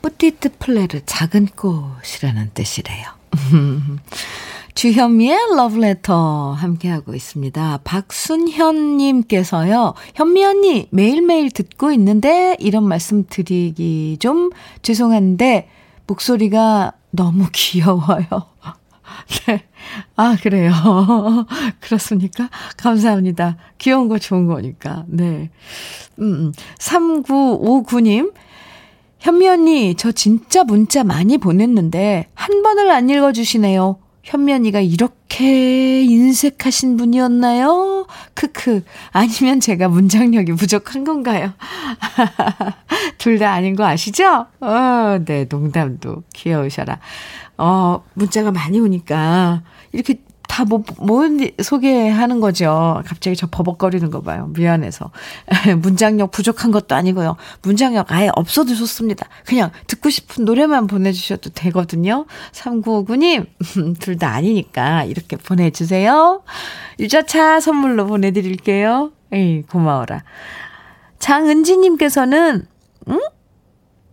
뿌띠트 0.00 0.52
플레르 0.58 1.02
작은 1.04 1.48
꽃이라는 1.54 2.52
뜻이래요. 2.54 3.04
주현미의 4.74 5.38
러브레터 5.54 6.52
함께하고 6.52 7.14
있습니다. 7.14 7.80
박순현님께서요, 7.84 9.92
현미 10.14 10.42
언니 10.42 10.88
매일매일 10.90 11.50
듣고 11.50 11.92
있는데 11.92 12.56
이런 12.60 12.84
말씀 12.84 13.26
드리기 13.28 14.16
좀 14.20 14.48
죄송한데 14.80 15.68
목소리가 16.06 16.94
너무 17.16 17.46
귀여워요. 17.52 18.26
네. 19.46 19.64
아, 20.14 20.36
그래요. 20.40 20.72
그렇습니까? 21.80 22.48
감사합니다. 22.76 23.56
귀여운 23.78 24.08
거 24.08 24.18
좋은 24.18 24.46
거니까. 24.46 25.04
네. 25.08 25.50
음, 26.20 26.52
3959님. 26.78 28.32
현미 29.18 29.48
언니, 29.48 29.94
저 29.96 30.12
진짜 30.12 30.62
문자 30.62 31.02
많이 31.02 31.38
보냈는데, 31.38 32.28
한 32.34 32.62
번을 32.62 32.90
안 32.90 33.08
읽어주시네요. 33.08 33.98
언니가 34.52 34.80
이렇게 34.80 36.02
인색하신 36.02 36.96
분이었나요? 36.96 38.06
크크. 38.34 38.82
아니면 39.12 39.60
제가 39.60 39.88
문장력이 39.88 40.52
부족한 40.52 41.04
건가요? 41.04 41.52
둘 43.18 43.38
다 43.38 43.52
아닌 43.52 43.76
거 43.76 43.84
아시죠? 43.84 44.46
어, 44.60 45.18
네, 45.24 45.44
농담도 45.48 46.22
귀여우셔라. 46.34 46.98
어, 47.58 48.02
문자가 48.14 48.50
많이 48.50 48.80
오니까 48.80 49.62
이렇게 49.92 50.20
다다 50.48 50.64
뭐, 50.64 50.82
뭐 50.98 51.22
소개하는 51.62 52.40
거죠. 52.40 53.02
갑자기 53.06 53.36
저 53.36 53.46
버벅거리는 53.46 54.10
거 54.10 54.22
봐요. 54.22 54.50
미안해서. 54.54 55.10
문장력 55.78 56.30
부족한 56.30 56.72
것도 56.72 56.94
아니고요. 56.94 57.36
문장력 57.62 58.10
아예 58.12 58.30
없어도 58.34 58.74
좋습니다. 58.74 59.28
그냥 59.44 59.70
듣고 59.86 60.10
싶은 60.10 60.44
노래만 60.44 60.86
보내 60.86 61.12
주셔도 61.12 61.50
되거든요. 61.50 62.26
3959 62.52 63.16
님, 63.16 63.46
둘 64.00 64.16
다 64.16 64.32
아니니까 64.32 65.04
이렇게 65.04 65.36
보내 65.36 65.70
주세요. 65.70 66.42
유자차 66.98 67.60
선물로 67.60 68.06
보내 68.06 68.30
드릴게요. 68.30 69.12
에이, 69.32 69.62
고마워라. 69.62 70.22
장은지 71.18 71.76
님께서는, 71.76 72.66
응? 73.08 73.20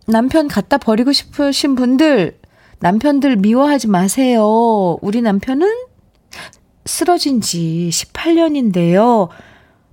남편 0.06 0.48
갖다 0.48 0.76
버리고 0.76 1.12
싶으신 1.12 1.74
분들, 1.74 2.38
남편들 2.80 3.36
미워하지 3.36 3.88
마세요. 3.88 4.98
우리 5.00 5.22
남편은 5.22 5.93
쓰러진 6.84 7.40
지 7.40 7.88
18년인데요. 7.92 9.28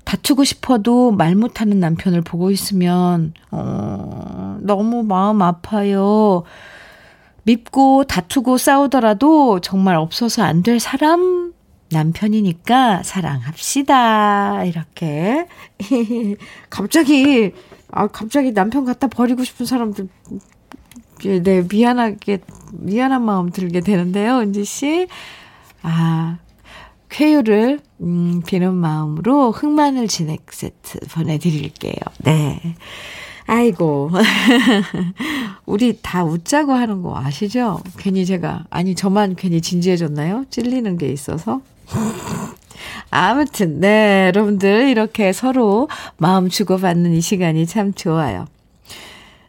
다투고 0.05 0.43
싶어도 0.43 1.11
말 1.11 1.35
못하는 1.35 1.79
남편을 1.79 2.21
보고 2.21 2.51
있으면, 2.51 3.33
어, 3.51 4.57
너무 4.61 5.03
마음 5.03 5.41
아파요. 5.41 6.43
밉고 7.43 8.03
다투고 8.05 8.57
싸우더라도 8.57 9.59
정말 9.61 9.95
없어서 9.95 10.43
안 10.43 10.63
될 10.63 10.79
사람 10.79 11.53
남편이니까 11.91 13.03
사랑합시다. 13.03 14.63
이렇게. 14.65 15.47
갑자기, 16.69 17.51
아, 17.91 18.07
갑자기 18.07 18.53
남편 18.53 18.85
갖다 18.85 19.07
버리고 19.07 19.43
싶은 19.43 19.65
사람들, 19.65 20.07
네, 21.43 21.63
미안하게, 21.69 22.39
미안한 22.73 23.23
마음 23.23 23.49
들게 23.51 23.81
되는데요, 23.81 24.39
은지 24.39 24.63
씨. 24.65 25.07
아, 25.83 26.37
쾌유를, 27.11 27.79
음, 28.01 28.41
비는 28.45 28.73
마음으로 28.73 29.51
흑마늘 29.51 30.07
진액 30.07 30.45
세트 30.49 30.99
보내드릴게요. 31.11 31.93
네. 32.19 32.59
아이고. 33.47 34.09
우리 35.65 35.99
다 36.01 36.23
웃자고 36.23 36.71
하는 36.71 37.01
거 37.01 37.17
아시죠? 37.17 37.81
괜히 37.97 38.25
제가, 38.25 38.63
아니, 38.69 38.95
저만 38.95 39.35
괜히 39.35 39.61
진지해졌나요? 39.61 40.45
찔리는 40.49 40.97
게 40.97 41.09
있어서. 41.11 41.61
아무튼, 43.09 43.81
네, 43.81 44.27
여러분들 44.27 44.87
이렇게 44.87 45.33
서로 45.33 45.89
마음 46.17 46.47
주고받는 46.47 47.13
이 47.13 47.19
시간이 47.21 47.65
참 47.67 47.93
좋아요. 47.93 48.45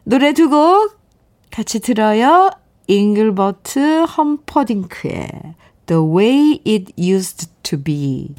노래 0.03 0.33
두 0.33 0.49
곡 0.49 0.97
같이 1.49 1.79
들어요. 1.79 2.49
잉글버트 2.87 4.03
험퍼딩크의 4.03 5.29
The 5.85 6.01
Way 6.01 6.61
It 6.65 6.93
Used 6.97 7.47
to 7.63 7.79
Be. 7.81 8.35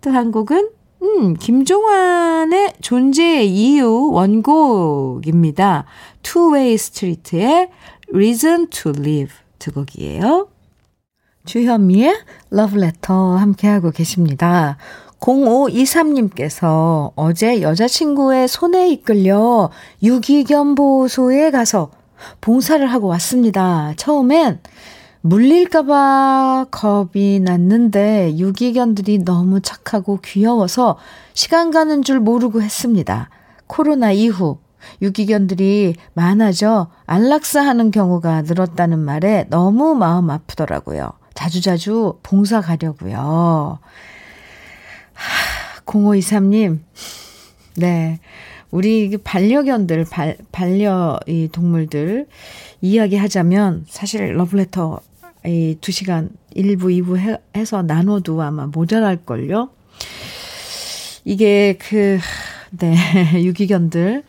또 0.00 0.10
한 0.10 0.32
곡은, 0.32 0.70
음, 1.02 1.34
김종환의 1.34 2.74
존재의 2.80 3.48
이유 3.50 4.10
원곡입니다. 4.12 5.84
Two 6.22 6.54
Way 6.54 6.74
Street의 6.74 7.70
Reason 8.12 8.68
to 8.70 8.92
Live 8.96 9.34
두 9.58 9.72
곡이에요. 9.72 10.48
주현미의 11.46 12.14
러브레터 12.50 13.36
함께하고 13.36 13.90
계십니다. 13.90 14.78
0523님께서 15.20 17.12
어제 17.16 17.62
여자친구의 17.62 18.48
손에 18.48 18.90
이끌려 18.90 19.70
유기견 20.02 20.74
보호소에 20.74 21.50
가서 21.50 21.90
봉사를 22.40 22.86
하고 22.86 23.08
왔습니다. 23.08 23.92
처음엔 23.96 24.60
물릴까봐 25.26 26.66
겁이 26.70 27.40
났는데 27.40 28.36
유기견들이 28.36 29.24
너무 29.24 29.62
착하고 29.62 30.18
귀여워서 30.22 30.98
시간 31.32 31.70
가는 31.70 32.02
줄 32.02 32.20
모르고 32.20 32.60
했습니다. 32.60 33.30
코로나 33.66 34.12
이후 34.12 34.58
유기견들이 35.00 35.94
많아져 36.12 36.88
안락사 37.06 37.62
하는 37.62 37.90
경우가 37.90 38.42
늘었다는 38.42 38.98
말에 38.98 39.46
너무 39.48 39.94
마음 39.94 40.28
아프더라고요. 40.28 41.12
자주자주 41.32 42.18
봉사 42.22 42.60
가려고요. 42.60 43.78
0523님, 45.86 46.80
네. 47.76 48.20
우리 48.70 49.16
반려견들, 49.16 50.04
발, 50.04 50.36
반려 50.52 51.18
이 51.26 51.48
동물들 51.50 52.26
이야기 52.82 53.16
하자면 53.16 53.86
사실 53.88 54.36
러브레터 54.36 55.00
이 55.46 55.76
2시간 55.80 56.30
1부, 56.56 56.84
2부 57.02 57.18
해, 57.18 57.36
해서 57.56 57.82
나눠도 57.82 58.40
아마 58.42 58.66
모자랄걸요? 58.66 59.70
이게 61.24 61.78
그, 61.78 62.18
네, 62.70 62.96
유기견들, 63.44 64.22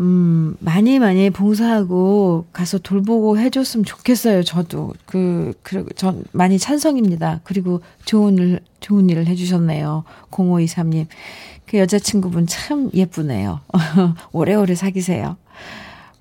음, 0.00 0.56
많이 0.60 0.98
많이 0.98 1.28
봉사하고 1.30 2.46
가서 2.52 2.78
돌보고 2.78 3.38
해줬으면 3.38 3.84
좋겠어요, 3.84 4.42
저도. 4.42 4.94
그, 5.04 5.52
그, 5.62 5.86
전 5.94 6.24
많이 6.32 6.58
찬성입니다. 6.58 7.40
그리고 7.44 7.82
좋은 8.06 8.38
일, 8.38 8.60
좋은 8.80 9.10
일을 9.10 9.26
해주셨네요. 9.26 10.04
0523님. 10.30 11.06
그 11.66 11.78
여자친구분 11.78 12.46
참 12.46 12.90
예쁘네요. 12.94 13.60
오래오래 14.32 14.74
사귀세요. 14.74 15.36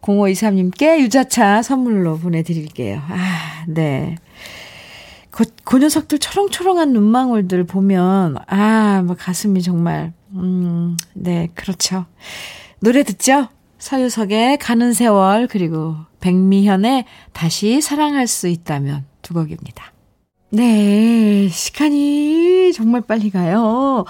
0523님께 0.01 0.99
유자차 0.99 1.61
선물로 1.61 2.17
보내드릴게요. 2.17 3.01
아, 3.07 3.65
네. 3.67 4.15
그, 5.29 5.45
그 5.63 5.77
녀석들 5.77 6.19
초롱초롱한 6.19 6.93
눈망울들 6.93 7.65
보면, 7.65 8.37
아, 8.47 9.03
뭐 9.05 9.15
가슴이 9.17 9.61
정말, 9.61 10.13
음, 10.33 10.97
네, 11.13 11.49
그렇죠. 11.55 12.05
노래 12.79 13.03
듣죠? 13.03 13.47
서유석의 13.77 14.57
가는 14.57 14.93
세월 14.93 15.47
그리고 15.47 15.95
백미현의 16.19 17.05
다시 17.31 17.79
사랑할 17.81 18.27
수 18.27 18.47
있다면 18.47 19.05
두 19.21 19.33
곡입니다. 19.33 19.93
네, 20.51 21.47
시간이 21.49 22.73
정말 22.73 23.01
빨리 23.01 23.29
가요. 23.29 24.05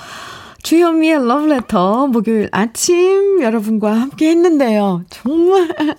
주현미의 0.63 1.25
러브레터 1.25 2.07
목요일 2.07 2.49
아침 2.51 3.41
여러분과 3.41 3.93
함께 3.93 4.29
했는데요. 4.29 5.03
정말 5.09 5.69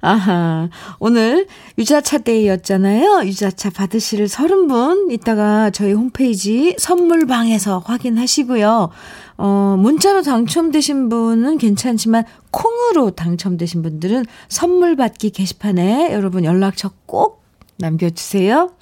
아하. 0.00 0.68
오늘 0.98 1.46
유자차 1.78 2.18
데이였잖아요. 2.18 3.22
유자차 3.24 3.70
받으실 3.70 4.26
30분 4.26 5.10
이따가 5.10 5.70
저희 5.70 5.92
홈페이지 5.92 6.74
선물방에서 6.78 7.78
확인하시고요. 7.78 8.90
어, 9.38 9.76
문자로 9.78 10.22
당첨되신 10.22 11.08
분은 11.08 11.56
괜찮지만 11.56 12.24
콩으로 12.50 13.12
당첨되신 13.12 13.82
분들은 13.82 14.26
선물 14.48 14.94
받기 14.96 15.30
게시판에 15.30 16.12
여러분 16.12 16.44
연락처 16.44 16.90
꼭 17.06 17.42
남겨주세요. 17.78 18.72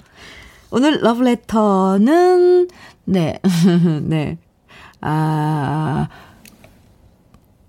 오늘 0.71 0.99
러브레터는, 1.01 2.67
네, 3.05 3.39
네. 4.03 4.37
아, 5.05 6.07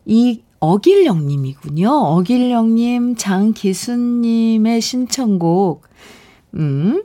이, 0.06 0.40
어길령님이군요. 0.60 1.90
어길령님, 1.90 3.16
장기순님의 3.16 4.80
신청곡, 4.80 5.82
음. 6.54 7.02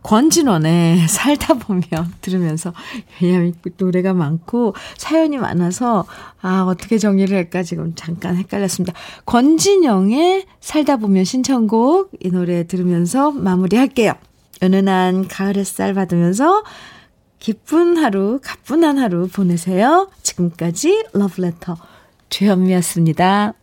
권진원의 0.03 1.09
살다 1.09 1.55
보면 1.55 2.13
들으면서 2.21 2.73
왜냐면 3.21 3.55
노래가 3.77 4.13
많고 4.13 4.75
사연이 4.97 5.39
많아서 5.39 6.05
아 6.41 6.65
어떻게 6.67 6.99
정리를 6.99 7.37
할까 7.37 7.63
지금 7.63 7.95
잠깐 7.95 8.37
헷갈렸습니다. 8.37 8.93
권진영의 9.27 10.47
살다 10.61 10.97
보면 10.97 11.25
신청곡 11.25 12.11
이 12.21 12.31
노래 12.31 12.67
들으면서 12.67 13.31
마무리할게요. 13.31 14.15
은은한 14.63 15.29
가을 15.29 15.57
햇살 15.57 15.95
받으면서 15.95 16.65
기쁜 17.43 17.97
하루 17.97 18.39
가뿐한 18.41 18.99
하루 18.99 19.27
보내세요. 19.27 20.09
지금까지 20.23 21.07
러브레터 21.13 21.77
주현미였습니다. 22.29 23.55